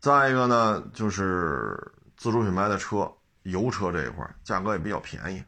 [0.00, 3.08] 再一个呢就是自主品牌的车，
[3.44, 5.40] 油车这一块价格也比较便宜，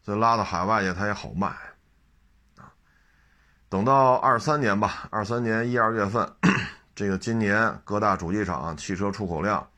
[0.00, 1.48] 所以拉到海外去它也好卖，
[2.56, 2.72] 啊，
[3.68, 6.26] 等到二三年吧，二三年一二月份，
[6.96, 9.68] 这个今年各大主机厂汽车出口量，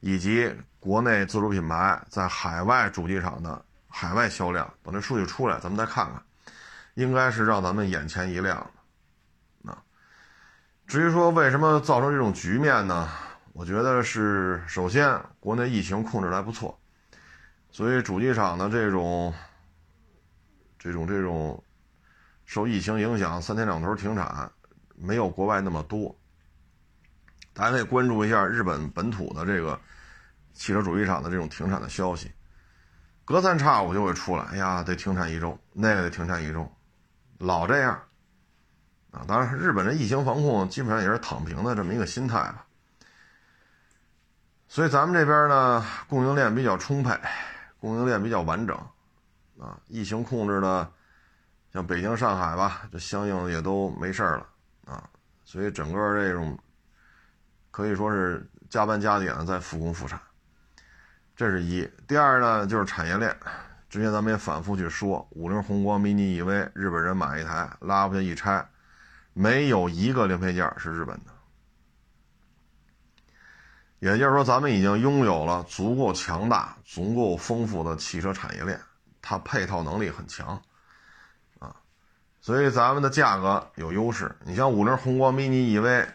[0.00, 6.22] 以及国内自主品牌在海外主机厂的海外销量，等这数据出来，咱们再看看，
[6.96, 8.56] 应该是让咱们眼前一亮
[9.62, 9.70] 的。
[9.70, 9.82] 啊，
[10.86, 13.08] 至于说为什么造成这种局面呢？
[13.52, 16.78] 我觉得是首先国内疫情控制的还不错，
[17.70, 19.32] 所以主机厂的这种、
[20.78, 21.62] 这种、这种
[22.44, 24.50] 受疫情影响三天两头停产，
[24.96, 26.14] 没有国外那么多。
[27.52, 29.80] 大家可以关注一下日本本土的这个。
[30.58, 32.32] 汽车主机厂的这种停产的消息，
[33.26, 34.42] 隔三差五就会出来。
[34.44, 36.66] 哎呀，得停产一周，那个得停产一周，
[37.38, 38.00] 老这样
[39.12, 39.24] 啊！
[39.26, 42.66] 当然，日本的疫情防控基本上也是躺平的这么一个心态吧。
[44.68, 47.18] 所以咱们这边呢，供应链比较充沛，
[47.78, 48.76] 供应链比较完整
[49.58, 49.78] 啊。
[49.86, 50.90] 疫情控制的，
[51.72, 54.46] 像北京、上海吧，这相应也都没事了
[54.86, 55.08] 啊。
[55.44, 56.58] 所以整个这种
[57.70, 60.20] 可以说是加班加点的在复工复产。
[61.36, 63.34] 这是一，第二呢，就是产业链。
[63.96, 68.68] 之前咱们也反复去说，五菱宏光 mini EV，日本人买一台拉回去一拆，
[69.32, 71.32] 没有一个零配件是日本的。
[74.00, 78.78] 也就是说，咱们已经拥有了足够强大、足够丰富的汽车产业链，
[79.22, 80.62] 它配套能力很强
[81.58, 81.74] 啊，
[82.42, 84.36] 所以咱们的价格有优势。
[84.44, 86.06] 你像五菱宏光 mini EV，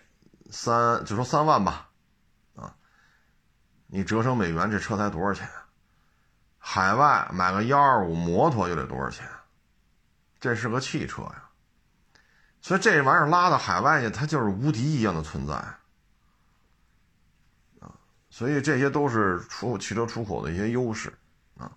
[0.52, 1.90] 三就说三万吧。
[2.54, 2.76] 啊
[3.88, 5.50] 你折成美元，这车才多少钱？
[6.64, 9.28] 海外买个幺二五摩托又得多少钱？
[10.40, 11.50] 这是个汽车呀，
[12.62, 15.54] 所以这玩意儿拉到海外去，它就是无敌一样的存在
[17.80, 17.94] 啊，
[18.30, 21.12] 所以这些都是出汽车出口的一些优势
[21.58, 21.72] 啊。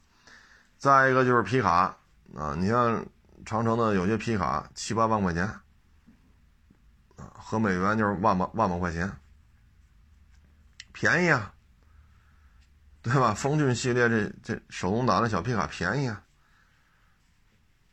[0.79, 1.97] 再一个就是皮卡
[2.35, 3.05] 啊，你像
[3.47, 5.45] 长城的有些皮卡七八万块钱
[7.17, 9.11] 啊，合美元就是万把万把块钱，
[10.93, 11.54] 便宜啊，
[13.05, 13.35] 对吧？
[13.35, 16.25] 风骏系列这这手动挡的小皮卡便宜啊，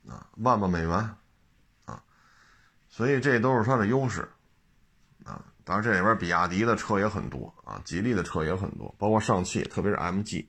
[0.07, 0.89] 啊，万把美元
[1.83, 2.01] 啊，
[2.89, 4.21] 所以这都是它的优势。
[5.25, 10.45] 啊当然，这里边比亚迪的车也很多啊，吉利的车也很多，包括上汽，特别是 MG，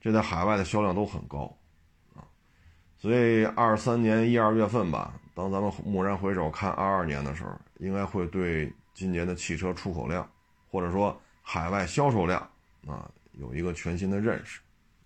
[0.00, 1.56] 这在海外的销量都很高
[2.16, 2.24] 啊。
[2.98, 10.28] 所以二三年一二月份吧，当咱们蓦然回首看二二年的时候，应该会对今年的汽车出口量，
[10.70, 12.40] 或者说海外销售量
[12.86, 14.60] 啊，有一个全新的认识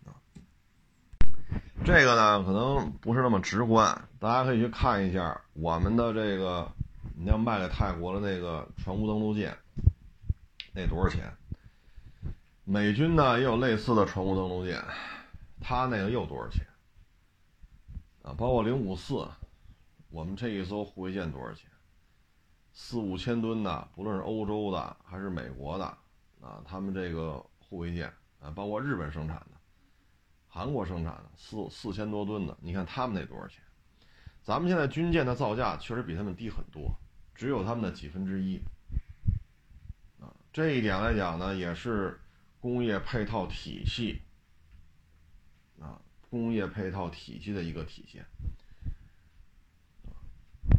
[0.05, 0.15] 啊。
[1.85, 6.71] 这个呢，可能不是那么直观，大家可以去看一下我们的这个。
[7.19, 9.57] 你要卖给泰国的那个船坞登陆舰，
[10.75, 11.33] 那多少钱？
[12.63, 14.85] 美军呢也有类似的船坞登陆舰，
[15.63, 16.67] 它那个又多少钱？
[18.23, 19.27] 啊，包括零五四，
[20.11, 21.71] 我们这一艘护卫舰多少钱？
[22.75, 25.87] 四五千吨的，不论是欧洲的还是美国的，
[26.43, 29.51] 啊，他们这个护卫舰啊，包括日本生产的、
[30.47, 33.63] 韩国生产的四四千多吨的，你看他们那多少钱？
[34.43, 36.95] 咱们现在军舰的造价确实比他们低很多。
[37.35, 38.59] 只有他们的几分之一，
[40.19, 42.19] 啊，这一点来讲呢，也是
[42.61, 44.23] 工业配套体系，
[45.79, 46.01] 啊，
[46.31, 48.25] 工业配套体系的一个体现，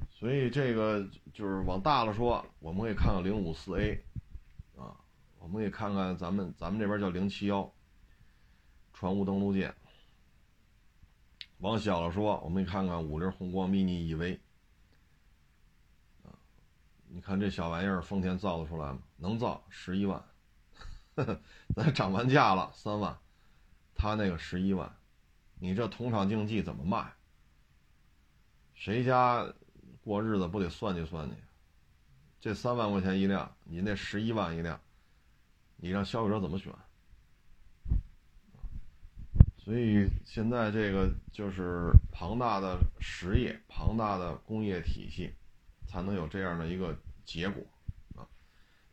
[0.10, 4.04] 所以这个就是往大了说，我们可以看看零五四 A，
[5.48, 7.72] 我们可以看看咱们咱们这边叫零七幺，
[8.94, 9.74] 船坞登陆舰，
[11.60, 14.40] 往小了说，我们可以看看五菱宏光 mini EV。
[17.08, 19.00] 你看这小玩意儿，丰田造得出来吗？
[19.16, 20.22] 能造十一万，
[21.74, 23.18] 咱涨完价了三万，
[23.96, 24.94] 他那个十一万，
[25.60, 27.14] 你这同场竞技怎么卖？
[28.74, 29.48] 谁家
[30.04, 31.38] 过日子不得算计算计？
[32.42, 34.78] 这三万块钱一辆，你那十一万一辆，
[35.78, 36.74] 你让消费者怎么选？
[39.58, 45.34] 所以现在这个就是庞大的实业、庞大的工业体系。
[45.90, 47.64] 才能有这样的一个结果
[48.14, 48.28] 啊！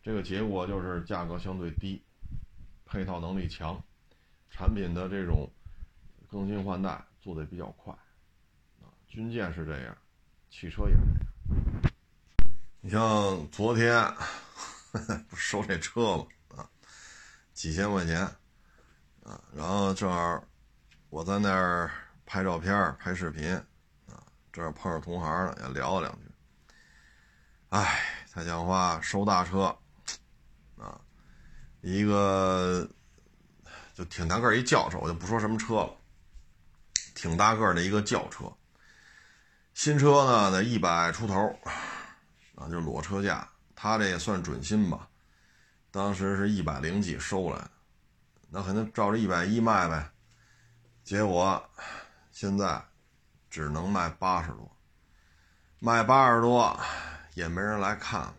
[0.01, 2.01] 这个结果就是价格相对低，
[2.87, 3.83] 配套能力强，
[4.49, 5.51] 产品的这种
[6.29, 7.92] 更新换代做的比较快
[8.81, 8.87] 啊。
[9.09, 9.99] 军舰是这样，
[10.51, 11.92] 汽车也是这样。
[12.81, 13.92] 你像昨天
[15.29, 16.27] 不收这车吗？
[17.55, 18.21] 几千块钱
[19.23, 20.45] 啊，然后正好
[21.09, 21.90] 我在那儿
[22.27, 23.55] 拍照片、拍视频
[24.09, 24.21] 啊，
[24.53, 26.31] 正好碰上同行了，也聊了两句。
[27.71, 29.75] 哎，他讲话收大车，
[30.77, 31.01] 啊，
[31.81, 32.87] 一个
[33.95, 35.97] 就挺大个一轿车，我就不说什么车了，
[37.14, 38.53] 挺大个的一个轿车。
[39.73, 41.35] 新车呢得一百出头，
[42.57, 45.09] 啊，就裸车价，他这也算准新吧。
[45.95, 47.71] 当时是一百零几收来的，
[48.51, 50.11] 那肯定照着一百一卖呗。
[51.05, 51.65] 结果
[52.33, 52.83] 现在
[53.49, 54.77] 只能卖八十多，
[55.79, 56.77] 卖八十多。
[57.35, 58.35] 也没人来看看，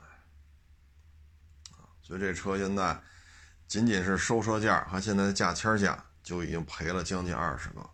[2.02, 2.98] 所以这车现在
[3.68, 7.90] 仅仅是收车价和现在的价签价就已经赔了将近二十个。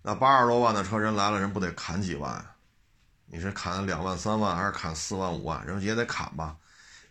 [0.00, 2.42] 那八十多万的车人来了，人不得砍几万？
[3.26, 5.64] 你是砍两万、三万，还是砍四万、五万？
[5.66, 6.56] 人也得砍吧？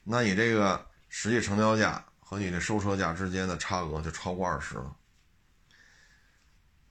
[0.04, 0.84] 那你这个
[1.16, 4.98] 实际成交价和你这收车价之间的差额就超过二十了。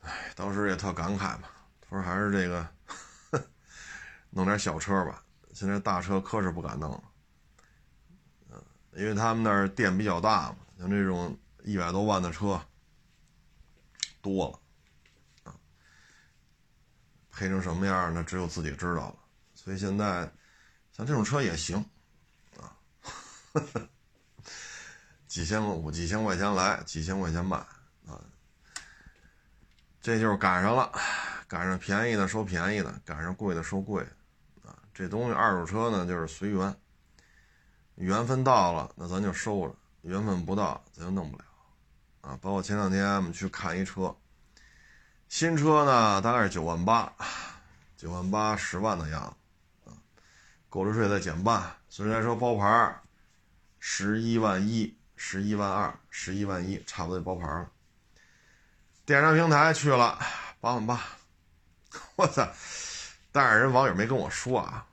[0.03, 1.49] 哎，当时也特感慨嘛，
[1.81, 2.67] 他说还是这个
[4.31, 5.25] 弄点小车吧。
[5.53, 7.03] 现在大车可是不敢弄，
[8.49, 12.65] 嗯，因为他们那儿店比较大嘛，像这种一百多万的车
[14.21, 15.55] 多了，啊，
[17.29, 19.17] 赔成什么样那只有自己知道了。
[19.53, 20.33] 所以现在
[20.93, 21.85] 像这种车也行，
[22.57, 22.71] 啊，
[25.33, 27.57] 几千五几千块钱来，几千块钱卖，
[28.07, 28.21] 啊，
[29.99, 30.93] 这就是赶上了，
[31.49, 34.77] 赶上便宜的收便宜的，赶上贵的收贵的啊。
[34.93, 36.77] 这东西二手车呢，就是随缘，
[37.95, 41.45] 缘分到了，那咱就收了；缘分不到，咱就弄不了。
[42.21, 44.15] 啊，包括前两天我们去看一车，
[45.31, 47.11] 新车呢大概是九万八，
[47.97, 49.35] 九万八十万的样
[49.83, 49.97] 子，啊，
[50.69, 53.01] 购置税再减半，虽然说包牌
[53.79, 54.95] 十一万一、
[55.25, 57.71] 十一万二、十一万一，差不多就包牌了。
[59.07, 60.19] 电商平台去了
[60.61, 61.01] 八万八，
[62.17, 62.45] 我操！
[63.31, 64.85] 但是人网友没跟我说啊，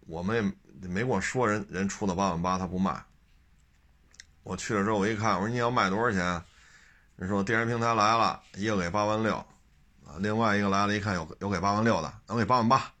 [0.00, 0.36] 我们
[0.82, 3.02] 也没跟我说，人人出的八万八他不卖，
[4.42, 6.44] 我去了之后，我一看，我说你要卖多少钱？
[7.16, 9.36] 人说电商平台来了，一个给八万六，
[10.06, 12.92] 啊，另外一个来了，一看有有给八万六的，能给八万八。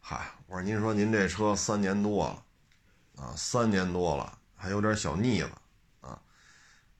[0.00, 5.50] 嗨，我说您说您这车三年多了，啊，三年多了，还有点小腻子，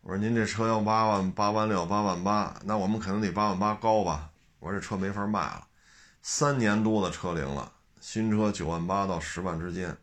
[0.03, 4.31] 我说您这车要八万八万六八万八，那我们肯定得八万八高吧？
[4.59, 5.67] 我说这车没法卖了，
[6.23, 7.71] 三年多的车龄了，
[8.01, 9.97] 新车九万八到十万之间。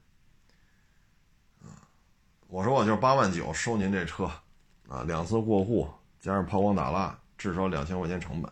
[2.47, 4.25] 我说我就是八万九收您这车，
[4.87, 5.89] 啊，两次过户
[6.19, 8.51] 加上抛光打蜡，至少两千块钱成本。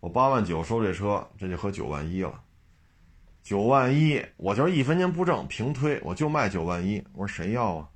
[0.00, 2.40] 我八万九收这车，这就合九万一了。
[3.42, 7.04] 九万一，我就是一分钱不挣，平推，我就卖九万一。
[7.12, 7.88] 我说谁要啊？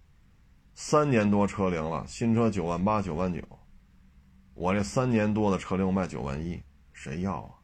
[0.75, 3.41] 三年多车龄了，新车九万八九万九，
[4.55, 6.63] 我这三年多的车龄卖九万一，
[6.93, 7.55] 谁要啊？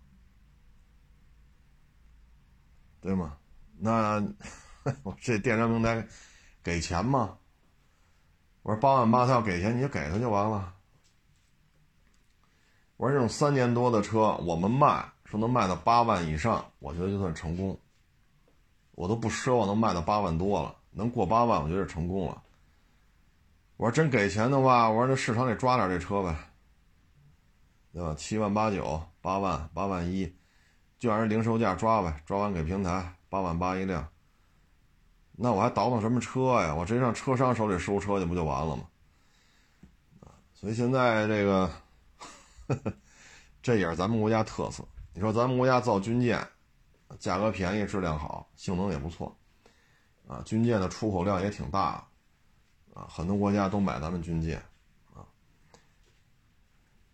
[3.01, 3.39] 对吗？
[3.79, 4.23] 那
[5.05, 6.07] 我这电商平台
[6.63, 7.39] 给钱吗？
[8.63, 10.75] 我说八万八，他要给钱你就给他就完了。
[12.97, 17.79] 我说这种三年多的车，我们卖说能卖到八万以上，我觉得就算成功。
[18.93, 22.43] 我都不奢望能卖到八万多了，能过八万，我觉得成功了。
[23.79, 26.37] 我说真给钱的话，我说这市场得抓点这车呗，
[27.93, 28.13] 对吧？
[28.19, 30.37] 七万八九、八万、八万一，
[30.99, 34.07] 就按人零售价抓呗，抓完给平台八万八一辆。
[35.31, 36.75] 那我还倒腾什么车呀？
[36.75, 38.83] 我直接上车商手里收车去不就完了吗？
[40.55, 41.71] 所以现在这个，
[43.63, 44.85] 这也是咱们国家特色。
[45.15, 46.45] 你说咱们国家造军舰，
[47.21, 49.39] 价格便宜，质量好，性能也不错，
[50.27, 52.05] 啊，军舰的出口量也挺大，
[52.99, 54.61] 啊，很多国家都买咱们军舰，
[55.15, 55.23] 啊。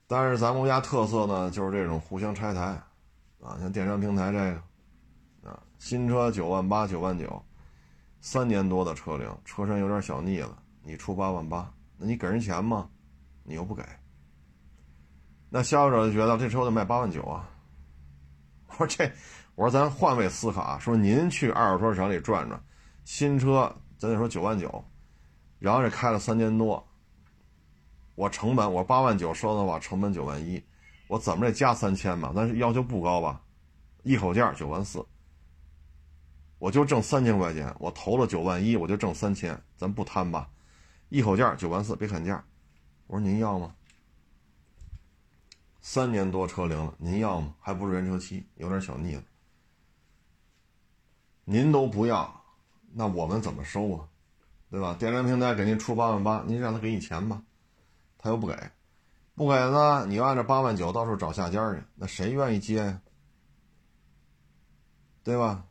[0.06, 2.60] 但是咱们国家特色呢，就是这种互相拆台，
[3.42, 7.44] 啊，像电商平台这个，啊，新车九万八、九万九。
[8.26, 12.88] 三年多的车龄，车身有点小腻了，你出八万八，那你给人钱吗？
[13.42, 13.84] 你又不给，
[15.50, 17.46] 那消费者就觉得这车我得卖八万九啊。
[18.66, 19.12] 我说这，
[19.56, 22.58] 我说咱换位思考啊，说您去二手车市场里转转，
[23.04, 24.82] 新车咱得说九万九，
[25.64, 26.86] 然后这开了三年多，
[28.16, 30.62] 我成本我八万九收的话，成本九万一，
[31.08, 32.30] 我怎么着加三千吧？
[32.36, 33.40] 咱要求不高吧？
[34.02, 35.02] 一口价九万四。
[36.58, 40.50] 我就挣三千块钱，我投了九万一，我就挣三千，咱不贪吧？
[41.08, 42.44] 一口价九万四，别砍价。
[43.06, 43.74] 我说您要吗？
[45.80, 47.54] 三年多车龄了，您要吗？
[47.58, 49.22] 还不是原车漆，有点小腻了。
[51.46, 52.44] 您都不要，
[52.92, 54.08] 那我们怎么收啊？
[54.74, 54.92] 对吧？
[54.98, 57.40] 电商平台给您出八万八，您让他给你钱吧，
[58.18, 58.72] 他又不给，
[59.36, 63.00] 不给呢，你要按照八万九到处找下家去，那谁愿意接呀？
[65.22, 65.64] 对吧？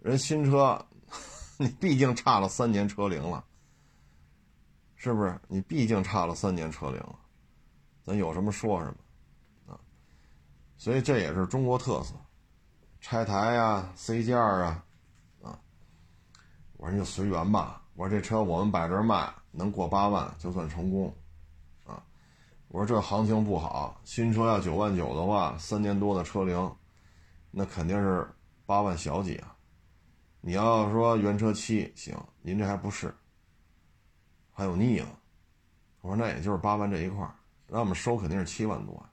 [0.00, 0.84] 人新车，
[1.58, 3.44] 你毕竟差了三年车龄了，
[4.96, 5.40] 是不是？
[5.46, 7.16] 你毕竟差了三年车龄了，
[8.04, 9.78] 咱有什么说什么，啊，
[10.76, 12.14] 所以这也是中国特色，
[13.00, 14.84] 拆台呀、C 件啊，
[15.40, 15.56] 啊，
[16.78, 17.80] 我说你就随缘吧。
[17.94, 21.14] 我说这车我们摆这卖，能过八万就算成功，
[21.84, 22.02] 啊，
[22.68, 26.76] 我说这行情不好，新车要九万九的话，三年多的车龄，
[27.50, 28.28] 那肯定是
[28.66, 29.56] 八万小几啊。
[30.40, 33.14] 你要说原车漆行，您这还不是，
[34.52, 35.06] 还有腻子。
[36.00, 37.34] 我说那也就是八万这一块儿，
[37.68, 39.08] 那我们收肯定是七万多，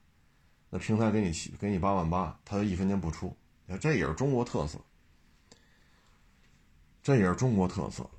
[0.69, 3.27] 那平台给你七给你八万八，他就一分钱不出。
[3.65, 4.77] 你看这也是中国特色，
[7.01, 8.09] 这也是中国特色。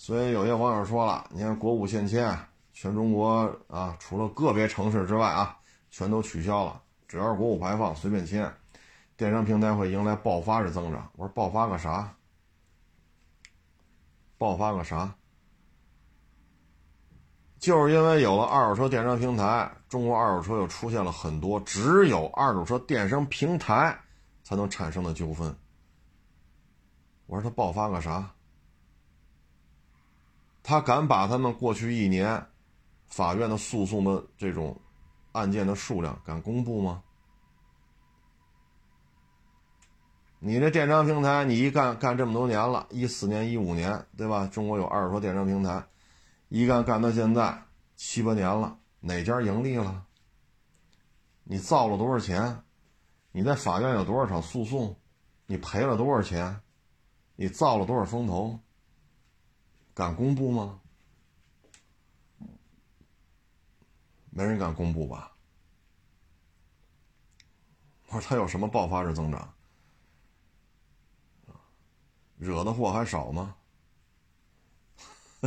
[0.00, 2.34] 所以有些网友说了，你看国五限迁，
[2.72, 5.58] 全中国啊，除了个别城市之外啊，
[5.90, 8.50] 全都取消了，只要是国五排放随便迁，
[9.18, 11.10] 电商平台会迎来爆发式增长。
[11.16, 12.16] 我说爆发个啥？
[14.38, 15.14] 爆发个啥？
[17.58, 24.00] 就是因为有了二手车电商平台，中国二手车又出现了很多只有二手车电商平台
[24.42, 25.54] 才能产生的纠纷。
[27.26, 28.30] 我说他爆发个啥？
[30.62, 32.46] 他敢把他们过去一年
[33.06, 34.80] 法院的诉讼的这种
[35.32, 37.02] 案件的数量敢公布吗？
[40.38, 44.46] 你这电商平台，你一干干这么多年了，一四年、一五年，对吧？
[44.46, 45.84] 中国有二十多电商平台，
[46.48, 47.62] 一干干到现在
[47.94, 50.06] 七八年了，哪家盈利了？
[51.44, 52.62] 你造了多少钱？
[53.32, 54.96] 你在法院有多少场诉讼？
[55.44, 56.60] 你赔了多少钱？
[57.36, 58.58] 你造了多少风投？
[60.00, 60.80] 敢公布吗？
[64.30, 65.30] 没人敢公布吧？
[68.08, 69.52] 我说他有什么爆发式增长？
[72.38, 73.54] 惹的祸还少吗？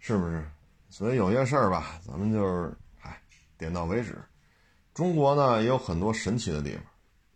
[0.00, 0.44] 是不是？
[0.90, 3.22] 所以有些事儿吧，咱们就是，哎，
[3.56, 4.20] 点到为止。
[4.94, 6.76] 中国呢也有很多神奇的地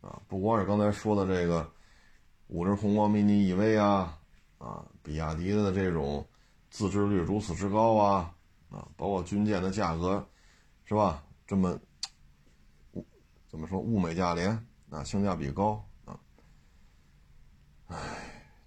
[0.00, 1.72] 方，啊，不光是刚才说的这个
[2.48, 4.18] 五菱宏光 mini EV 啊，
[4.58, 6.26] 啊，比亚迪的这种
[6.70, 8.34] 自制率如此之高啊，
[8.70, 10.26] 啊，包括军舰的价格，
[10.84, 11.24] 是吧？
[11.46, 11.78] 这么，
[13.48, 16.18] 怎么说物美价廉啊，性价比高啊，
[17.86, 17.96] 哎，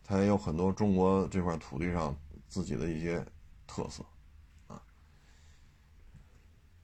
[0.03, 2.15] 它也有很多中国这块土地上
[2.47, 3.25] 自己的一些。
[3.71, 4.03] 特色，
[4.65, 4.81] 啊，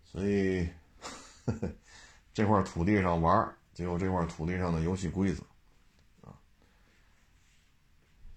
[0.03, 0.70] 所以
[1.43, 1.68] 呵呵
[2.32, 5.43] 这块土地上玩就有这块土地上的游戏规则，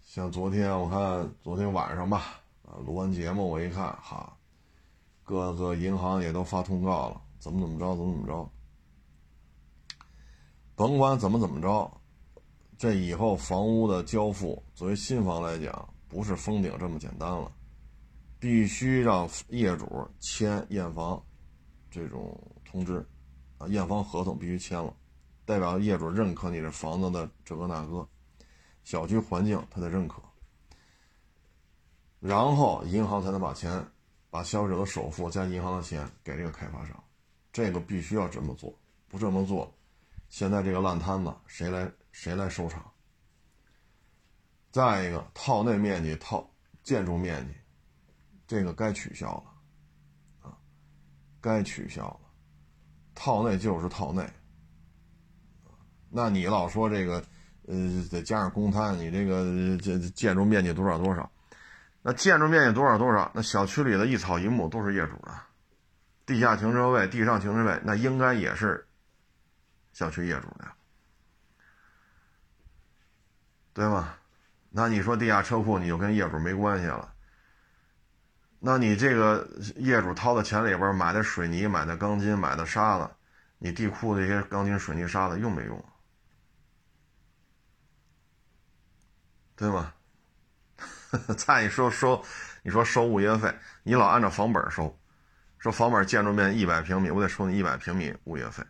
[0.08, 4.34] 像昨天我看昨天晚上吧，啊，录完节目我一看，哈，
[5.22, 8.50] 各个银行也都发通告了，怎么怎么着，怎么怎么着，
[10.74, 12.00] 甭管怎么怎么着，
[12.78, 17.52] 这以后房屋的交付，作为新房来讲，不是封顶这么简单了。
[18.40, 21.22] 必须让业主签验房
[21.90, 22.34] 这种
[22.64, 23.06] 通知，
[23.58, 24.90] 啊，验房合同必须签了，
[25.44, 28.08] 代表业主认可你这房子的这个那个，
[28.88, 30.22] 小区环境他得认可，
[32.20, 33.86] 然后银行才能把钱，
[34.30, 37.04] 把消费者的首付加银行的钱给这个开发商，
[37.52, 38.74] 这个必须要这么做，
[39.06, 39.70] 不这么做，
[40.30, 42.90] 现在这个烂摊子谁来谁来收场？
[44.70, 46.50] 再一个，套内面积套
[46.82, 47.54] 建筑面积。
[48.46, 50.56] 这个该取消了，啊，
[51.42, 52.20] 该取消了，
[53.14, 54.26] 套内就是套内，
[56.08, 57.22] 那你老说这个，
[57.68, 57.74] 呃，
[58.10, 61.30] 再加上公摊，你这个这建筑面积多少多少，
[62.00, 65.30] 那建筑面积多少多少，那小区里的一草一木都是业主的，
[66.24, 68.86] 地下停车位、地上停车位，那应该也是
[69.92, 70.64] 小区业主的，
[73.74, 74.14] 对吗？
[74.70, 77.12] 那你说地下车库，你就跟业主没关系了。
[78.60, 79.46] 那你这个
[79.76, 83.10] 业主掏的钱里边买的水泥、买的钢筋、买的沙子，
[83.58, 85.84] 你地库这些钢筋、水泥、沙子用没用？
[89.58, 89.92] 对吗？
[91.36, 92.24] 再一说收，
[92.62, 93.52] 你说收物业费，
[93.82, 94.96] 你老按照房本收，
[95.58, 98.64] 说房本建筑面一百平米，我得收你一百平米物业费，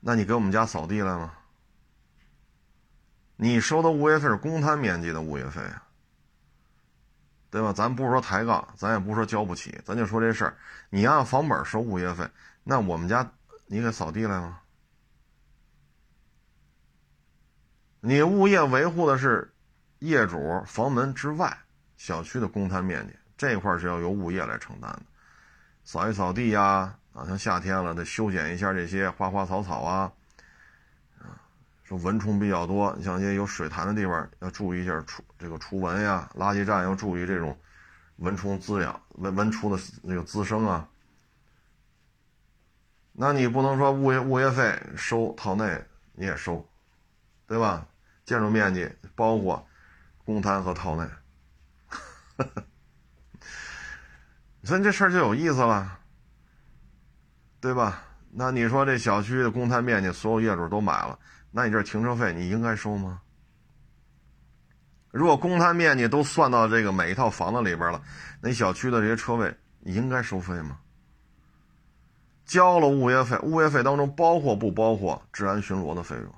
[0.00, 1.34] 那你给我们家扫地来吗？
[3.36, 5.82] 你收的物业费是公摊面积的物业费啊。
[7.48, 7.72] 对吧？
[7.72, 10.56] 咱不是说抬杠，咱也不是说交不起，咱就说这事儿。
[10.90, 12.28] 你按房本收物业费，
[12.64, 13.30] 那我们家
[13.66, 14.60] 你给扫地来吗？
[18.00, 19.54] 你物业维护的是
[20.00, 21.56] 业主房门之外
[21.96, 25.02] 小区的公摊面积，这块是要由物业来承担的，
[25.84, 30.12] 扫一扫地呀，啊，像夏天了得修剪一下这些花花草草啊。
[31.18, 31.40] 啊
[31.84, 36.28] 说蚊虫比较多，你像一些有水潭的地方，要注意一下除这个除蚊呀。
[36.34, 37.56] 垃圾站要注意这种
[38.16, 40.88] 蚊虫滋养、蚊蚊虫的那个滋生啊。
[43.12, 45.82] 那你不能说物业物业费收套内
[46.12, 46.68] 你也收，
[47.46, 47.86] 对吧？
[48.24, 49.64] 建筑面积包括
[50.26, 51.08] 公摊和套内，
[54.64, 56.00] 所以这事儿就有意思了，
[57.60, 58.02] 对吧？
[58.32, 61.16] 那你说这小区的公摊面积，所有业主都买了。
[61.52, 63.22] 那你这停车费你应该收吗？
[65.12, 68.02] 如果公摊面积都算到这个每一套房子里边了，
[68.40, 70.78] 那小区的这些车位你应该收费吗？
[72.44, 76.34] 交了物业费，物业费当中包括不包括治安巡逻的费用？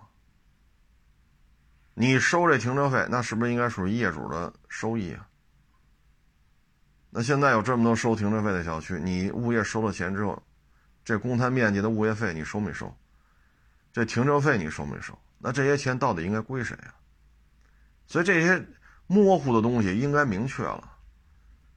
[2.01, 5.27] 你收这停车费，那是不是应该属于业主的收益啊？
[7.11, 10.41] 那现在有这么多收停车费的小区，你物业收了钱之后，
[11.05, 12.97] 这公摊面积的物业费你收没收？
[13.93, 15.19] 这停车费你收没收？
[15.39, 16.95] 那这些钱到底应该归谁啊？
[18.07, 18.65] 所以这些
[19.09, 20.89] 模糊的东西应该明确了，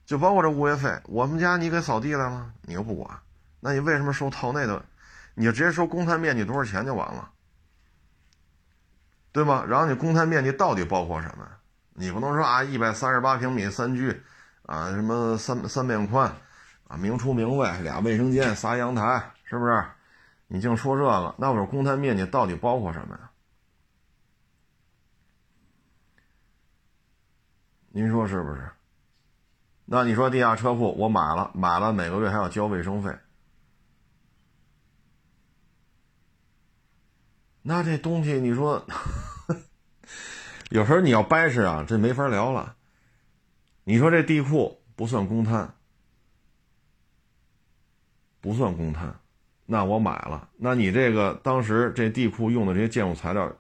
[0.06, 3.20] 就包括这物业费，我们家你给扫地来了，你又不管，
[3.60, 4.86] 那你为什么收套内的？
[5.34, 7.32] 你就直接收公摊面积多少钱就完了，
[9.32, 9.66] 对吧？
[9.68, 11.48] 然后你公摊面积到底包括什么？
[11.94, 14.22] 你不能说啊，一百三十八平米三居，
[14.66, 16.32] 啊什么三三面宽，
[16.88, 19.84] 啊明厨明卫俩卫生间仨阳台，是不是？
[20.48, 23.30] 你净说这个，那我说公摊面积到底包括什么呀？
[27.90, 28.70] 您说是不是？
[29.86, 33.14] 那你说地下车库我买了，买了每个月还要交卫生费，
[37.64, 38.86] 那这东西你说，
[40.70, 42.76] 有时候你要掰扯啊，这没法聊了。
[43.84, 45.74] 你说这地库不算公摊，
[48.40, 49.16] 不算公摊。
[49.66, 53.56] 那我买了，那你这个当时这地库用的这些建筑材料，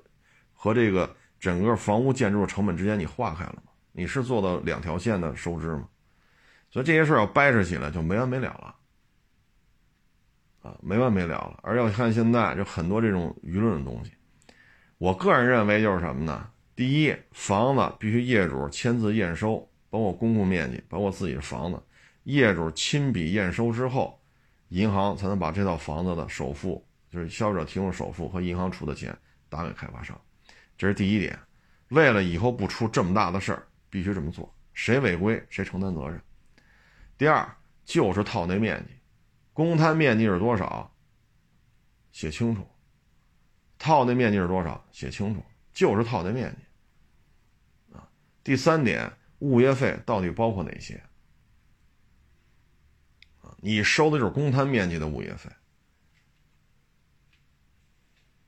[0.53, 3.71] 和这个整个房屋建筑的成本之间你划开了吗？
[3.91, 5.87] 你是做到两条线的收支吗？
[6.69, 8.75] 所以这些事儿要掰扯起来就没完没了了，
[10.61, 11.59] 啊，没完没了了。
[11.63, 14.11] 而要看现在就很多这种舆论的东西，
[14.97, 16.49] 我个人认为就是什么呢？
[16.75, 21.81] 第一，房子必须业主签字验收，包括公共面积，包括自己的房子，
[22.23, 24.19] 业主亲笔验收之后，
[24.69, 29.15] 银行才能把这套房子的首付，就是消费者提供首付和银行出的钱
[29.49, 30.19] 打给开发商。
[30.77, 31.37] 这是第一点。
[31.89, 34.51] 为了以后不出这么大的事儿，必须这么做。
[34.73, 36.19] 谁违规谁承担责任。
[37.17, 37.45] 第二
[37.83, 38.93] 就是套内面积，
[39.53, 40.93] 公摊面积是多少？
[42.11, 42.67] 写清楚。
[43.77, 44.83] 套内面积是多少？
[44.91, 45.43] 写清楚。
[45.73, 47.95] 就是套内面积。
[47.95, 48.09] 啊，
[48.43, 51.01] 第三点，物业费到底包括哪些？
[53.41, 55.49] 啊，你收的就是公摊面积的物业费，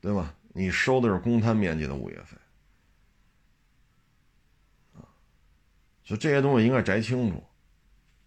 [0.00, 0.34] 对吧？
[0.52, 2.36] 你收的是公摊面积的物业费。
[4.94, 5.08] 啊，
[6.04, 7.42] 就这些东西应该摘清楚。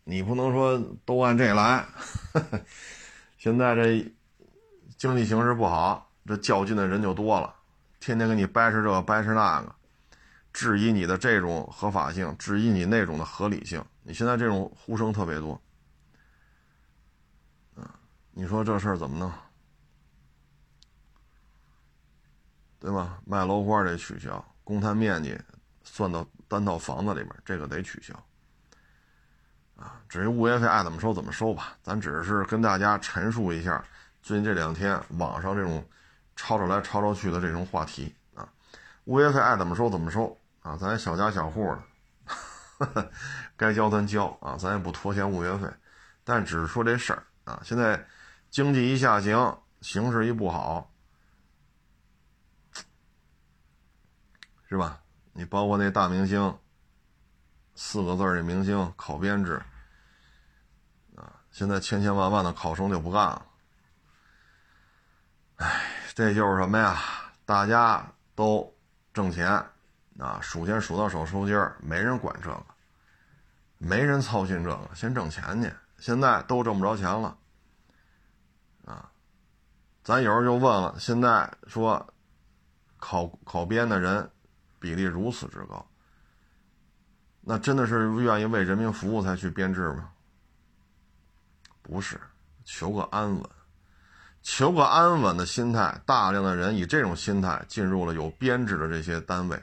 [0.10, 1.86] 你不能说都按这来，
[3.38, 4.10] 现在这
[4.98, 7.54] 经济形势不好，这较劲的人就多了，
[8.00, 9.76] 天天跟你掰扯这个掰扯那个，
[10.54, 13.84] 质疑你的这种合法性，质疑你那种的合理性。
[14.02, 15.62] 你现在这种呼声特别多，
[17.76, 18.00] 啊，
[18.32, 19.30] 你说这事儿怎么弄？
[22.80, 23.20] 对吧？
[23.26, 25.38] 卖楼花得取消，公摊面积
[25.84, 28.14] 算到单套房子里边，这个得取消。
[29.78, 33.84] 啊，至于物业费爱怎么收怎么收吧，咱只是跟大家陈述一下
[34.22, 35.86] 最近这两天网上这种
[36.36, 38.50] 吵吵来吵吵去的这种话题啊。
[39.06, 41.76] 物业费爱怎么收怎么收啊，咱小家小户
[42.80, 43.12] 的，
[43.56, 45.68] 该交咱交啊，咱也不拖欠物业费。
[46.24, 48.06] 但只是说这事儿啊，现在
[48.50, 50.92] 经济一下行，形势一不好，
[54.68, 55.00] 是吧？
[55.34, 56.58] 你包括那大明星。
[57.80, 59.62] 四个字的明星考编制，
[61.16, 63.46] 啊，现在千千万万的考生就不干了。
[65.58, 65.84] 哎，
[66.16, 67.00] 这就是什么呀？
[67.46, 68.76] 大家都
[69.14, 69.48] 挣钱，
[70.18, 72.66] 啊，数钱数到手抽筋儿，没人管这个，
[73.78, 75.72] 没人操心这个，先挣钱去。
[76.00, 77.38] 现在都挣不着钱了，
[78.86, 79.12] 啊，
[80.04, 82.12] 咱有时候就问了，现在说
[82.98, 84.28] 考考编的人
[84.80, 85.88] 比例如此之高。
[87.50, 90.12] 那真的是愿意为人民服务才去编制吗？
[91.82, 92.20] 不是，
[92.66, 93.50] 求个安稳，
[94.44, 95.98] 求个安稳的心态。
[96.06, 99.58] 大量的人以这种心态进入了有编制的这些单位、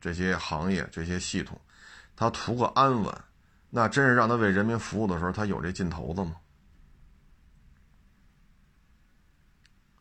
[0.00, 1.60] 这些行业、这些系统，
[2.16, 3.14] 他图个安稳。
[3.68, 6.36] 那真是让他为人民服务的时候，他有这劲头子吗？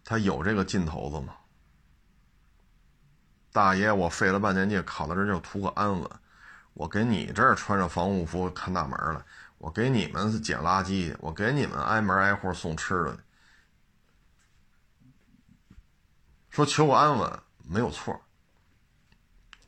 [0.06, 1.36] 他有这个劲头子吗？
[3.52, 6.10] 大爷，我费了半天劲考到这就图个安稳。
[6.80, 9.26] 我给你这儿穿着防护服看大门了，
[9.58, 13.20] 我给你们捡垃圾，我给你们挨门挨户送吃的。
[16.50, 18.18] 说求个安稳没有错，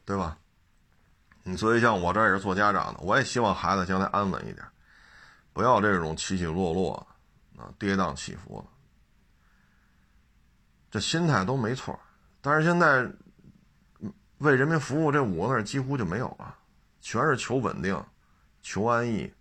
[0.05, 0.37] 对吧？
[1.43, 4.65] 你所以像我这也是做家长的，我也希望孩子将来安稳一点，
[5.51, 7.05] 不要这种起起落落
[7.57, 8.65] 啊，跌宕起伏。
[10.89, 11.99] 这心态都没错，
[12.39, 13.05] 但是现在
[14.37, 16.55] 为人民服务这五个字几乎就没有了。
[17.01, 18.01] 全是求稳定，
[18.61, 19.33] 求安逸。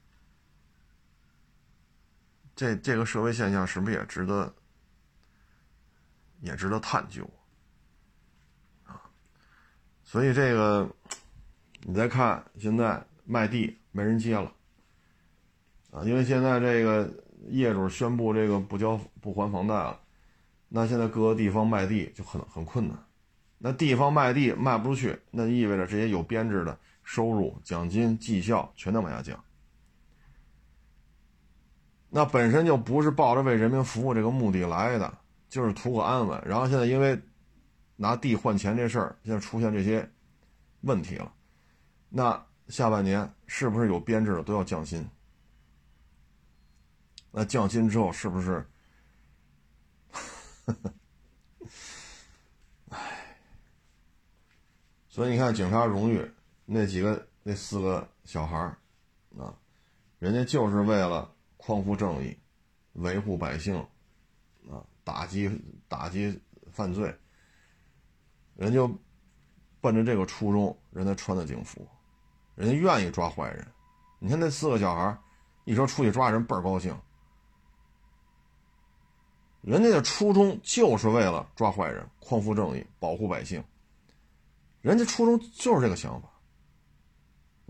[2.56, 4.52] 这这个社会现象是不是也值得，
[6.40, 7.28] 也值得探究
[8.84, 9.00] 啊？
[10.02, 10.90] 所以这个，
[11.82, 14.52] 你再看现在卖地没人接了
[15.90, 17.11] 啊，因为现在这个
[17.48, 19.98] 业主宣布这个不交不还房贷了，
[20.68, 23.06] 那现在各个地方卖地就很很困难。
[23.56, 26.78] 那地方卖地卖不出去，那意味着这些有编制的。
[27.03, 29.44] 收入、奖金、绩效全都往下降，
[32.09, 36.42] 那本身就不是抱着为人民服务这个目的来的，就是图个安稳。
[36.46, 37.20] 然后现在因为
[37.96, 40.09] 拿地换钱这事儿，现在出现这些
[40.82, 41.32] 问题了，
[42.09, 45.09] 那下半年是不是有编制的都要降薪？
[47.32, 48.66] 那降薪之后是不是？
[52.90, 53.36] 唉，
[55.09, 56.30] 所以你看，警察荣誉。
[56.73, 58.57] 那几个那四个小孩，
[59.37, 59.53] 啊，
[60.21, 62.39] 人家就是为了匡扶正义，
[62.93, 63.77] 维护百姓，
[64.71, 65.51] 啊，打击
[65.89, 66.41] 打击
[66.71, 67.12] 犯罪，
[68.55, 68.89] 人就
[69.81, 71.85] 奔着这个初衷，人家穿的警服，
[72.55, 73.66] 人家愿意抓坏人。
[74.21, 75.18] 你看那四个小孩，
[75.64, 76.97] 一说出去抓人倍儿高兴，
[79.62, 83.61] 人家的初衷就是为了抓坏人，匡扶正义，保护百姓，
[84.83, 86.30] 人家初衷就是这个想法。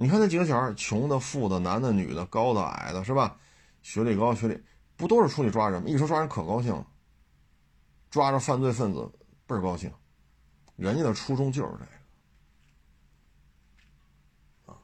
[0.02, 3.36] 你看那几个小孩，穷的、富的、男的、女的、高的、矮的，是吧？
[3.82, 4.58] 学历高、学历
[4.96, 5.90] 不都是出去抓人吗？
[5.90, 6.86] 一说抓人可高兴了，
[8.10, 9.12] 抓着犯罪分子
[9.46, 9.92] 倍儿高兴，
[10.76, 11.84] 人家的初衷就是这
[14.64, 14.78] 个啊。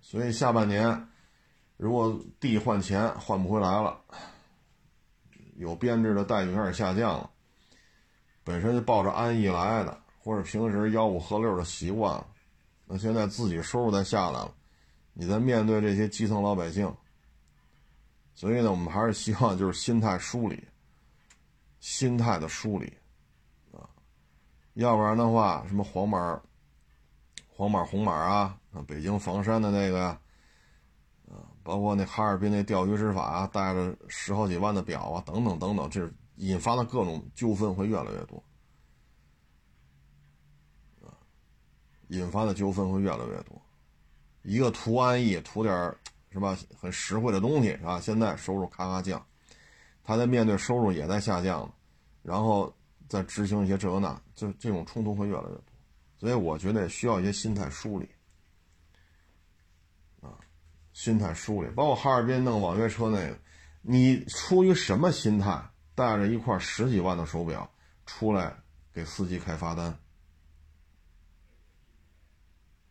[0.00, 1.08] 所以下半年，
[1.76, 4.00] 如果地换钱换不回来了，
[5.56, 7.30] 有编制的待遇开始下降了，
[8.42, 12.26] 本身就抱着安逸来的，或者平时吆五喝六的习惯了，
[12.92, 14.52] 那现在自己收入再下来了。
[15.12, 16.92] 你在面对这些基层老百姓，
[18.34, 20.66] 所以呢，我们还是希望就是心态梳理，
[21.78, 22.92] 心态的梳理，
[23.72, 23.86] 啊，
[24.74, 26.40] 要不然的话，什么黄码、
[27.48, 30.06] 黄码、红码啊，啊，北京房山的那个，
[31.28, 38.42] 啊，包括那哈尔滨那钓鱼执法带着十好几万的表啊，等等等等，这引发的各种纠纷会越来越多，
[42.10, 43.60] 引发的纠纷会越来越多。
[44.42, 45.74] 一个图安逸，图点
[46.32, 46.56] 是吧？
[46.80, 48.00] 很实惠的东西是吧？
[48.00, 49.24] 现在收入咔咔降，
[50.04, 51.70] 他在面对收入也在下降，
[52.22, 52.72] 然后
[53.08, 55.64] 再执行一些这个那，就这种冲突会越来越多。
[56.18, 58.08] 所以我觉得需要一些心态梳理
[60.20, 60.38] 啊，
[60.92, 61.68] 心态梳理。
[61.70, 63.38] 包括哈尔滨弄网约车那个，
[63.82, 65.62] 你出于什么心态
[65.94, 67.70] 带着一块十几万的手表
[68.06, 68.54] 出来
[68.92, 69.98] 给司机开罚单？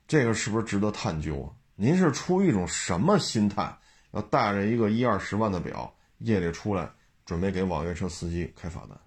[0.10, 1.54] 这个是不是值得探究啊？
[1.76, 3.78] 您是出于一种什么心态，
[4.10, 6.90] 要带着一个一二十万的表夜里出来，
[7.28, 9.00] 准备给网约车司机开罚单？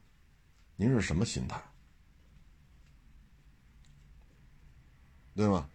[0.77, 1.61] 您是什么心态？
[5.35, 5.67] 对吧？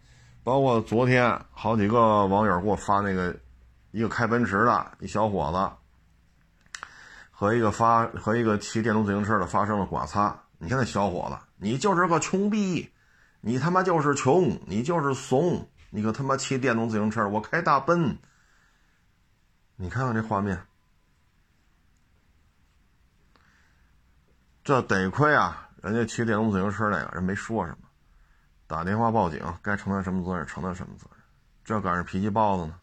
[0.42, 3.38] 包括昨天好几个网友给我发那个，
[3.90, 6.88] 一个开奔驰的一小伙子，
[7.30, 10.42] 和一个发和一个骑电动自行车的发生了剐擦。
[10.56, 12.90] 你看那小伙子，你就是个穷逼。
[13.40, 18.18] 你他妈就是穷，你就是怂，你可他妈骑电动自行车，我开大奔。
[19.76, 20.60] 你看看这画面，
[24.64, 27.88] 这得亏啊，人家骑电动自行车那个人没说什么，
[28.66, 31.22] 打电话报警，该承担什么责任承担什么责任。
[31.64, 32.74] 这赶上脾气暴的呢，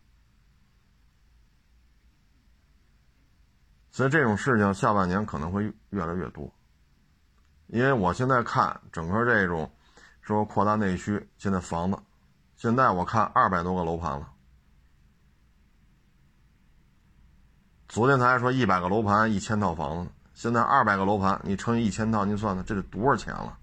[3.92, 6.50] 所以这种事情下半年可能会越来越多，
[7.68, 9.70] 因为我现在看整个这种。
[10.26, 12.00] 说扩大内需，现在房子，
[12.56, 14.32] 现在我看二百多个楼盘了。
[17.88, 23.56] 昨天才还说一百个楼盘一千套房子，现在二百个楼盘，你乘以一千套，您算算这得多少钱了？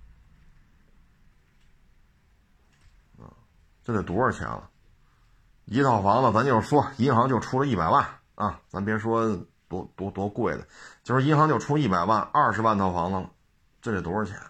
[3.83, 4.71] 这得多少钱了？
[5.65, 8.07] 一套房子，咱就说，银行就出了一百万
[8.37, 9.37] 啊，咱别说
[9.67, 10.65] 多多多贵的，
[11.03, 13.29] 就是银行就出一百万，二十万套房子了，
[13.81, 14.41] 这得多少钱？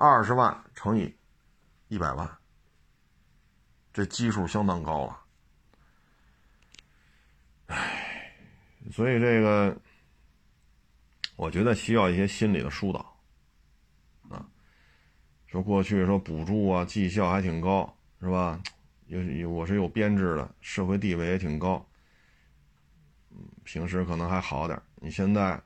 [0.00, 1.12] 二十万乘以
[1.88, 2.38] 一百万，
[3.92, 5.20] 这基数相当高了。
[7.66, 8.32] 唉，
[8.92, 9.76] 所以这个
[11.34, 13.20] 我觉得需要一些心理的疏导
[14.28, 14.46] 啊。
[15.48, 18.62] 说过去说补助啊绩效还挺高是吧？
[19.06, 21.84] 有有我是有编制的，社会地位也挺高，
[23.64, 25.60] 平时可能还好点你现在。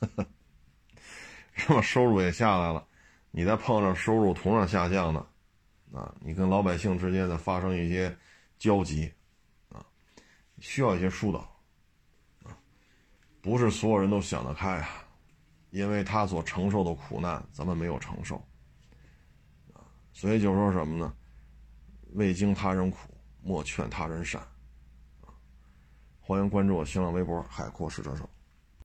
[0.00, 0.26] 呵呵
[1.68, 2.86] 那么收入也下来了，
[3.30, 5.20] 你再碰上收入同样下降的，
[5.92, 8.16] 啊，你跟老百姓之间的发生一些
[8.58, 9.12] 交集，
[9.68, 9.84] 啊，
[10.58, 11.40] 需要一些疏导，
[12.44, 12.56] 啊，
[13.40, 14.88] 不是所有人都想得开啊，
[15.70, 18.36] 因为他所承受的苦难咱们没有承受，
[19.74, 21.12] 啊，所以就说什么呢？
[22.14, 22.98] 未经他人苦，
[23.42, 24.40] 莫劝他人善，
[25.20, 25.28] 啊，
[26.20, 28.28] 欢迎关注我新浪微博海阔试车手。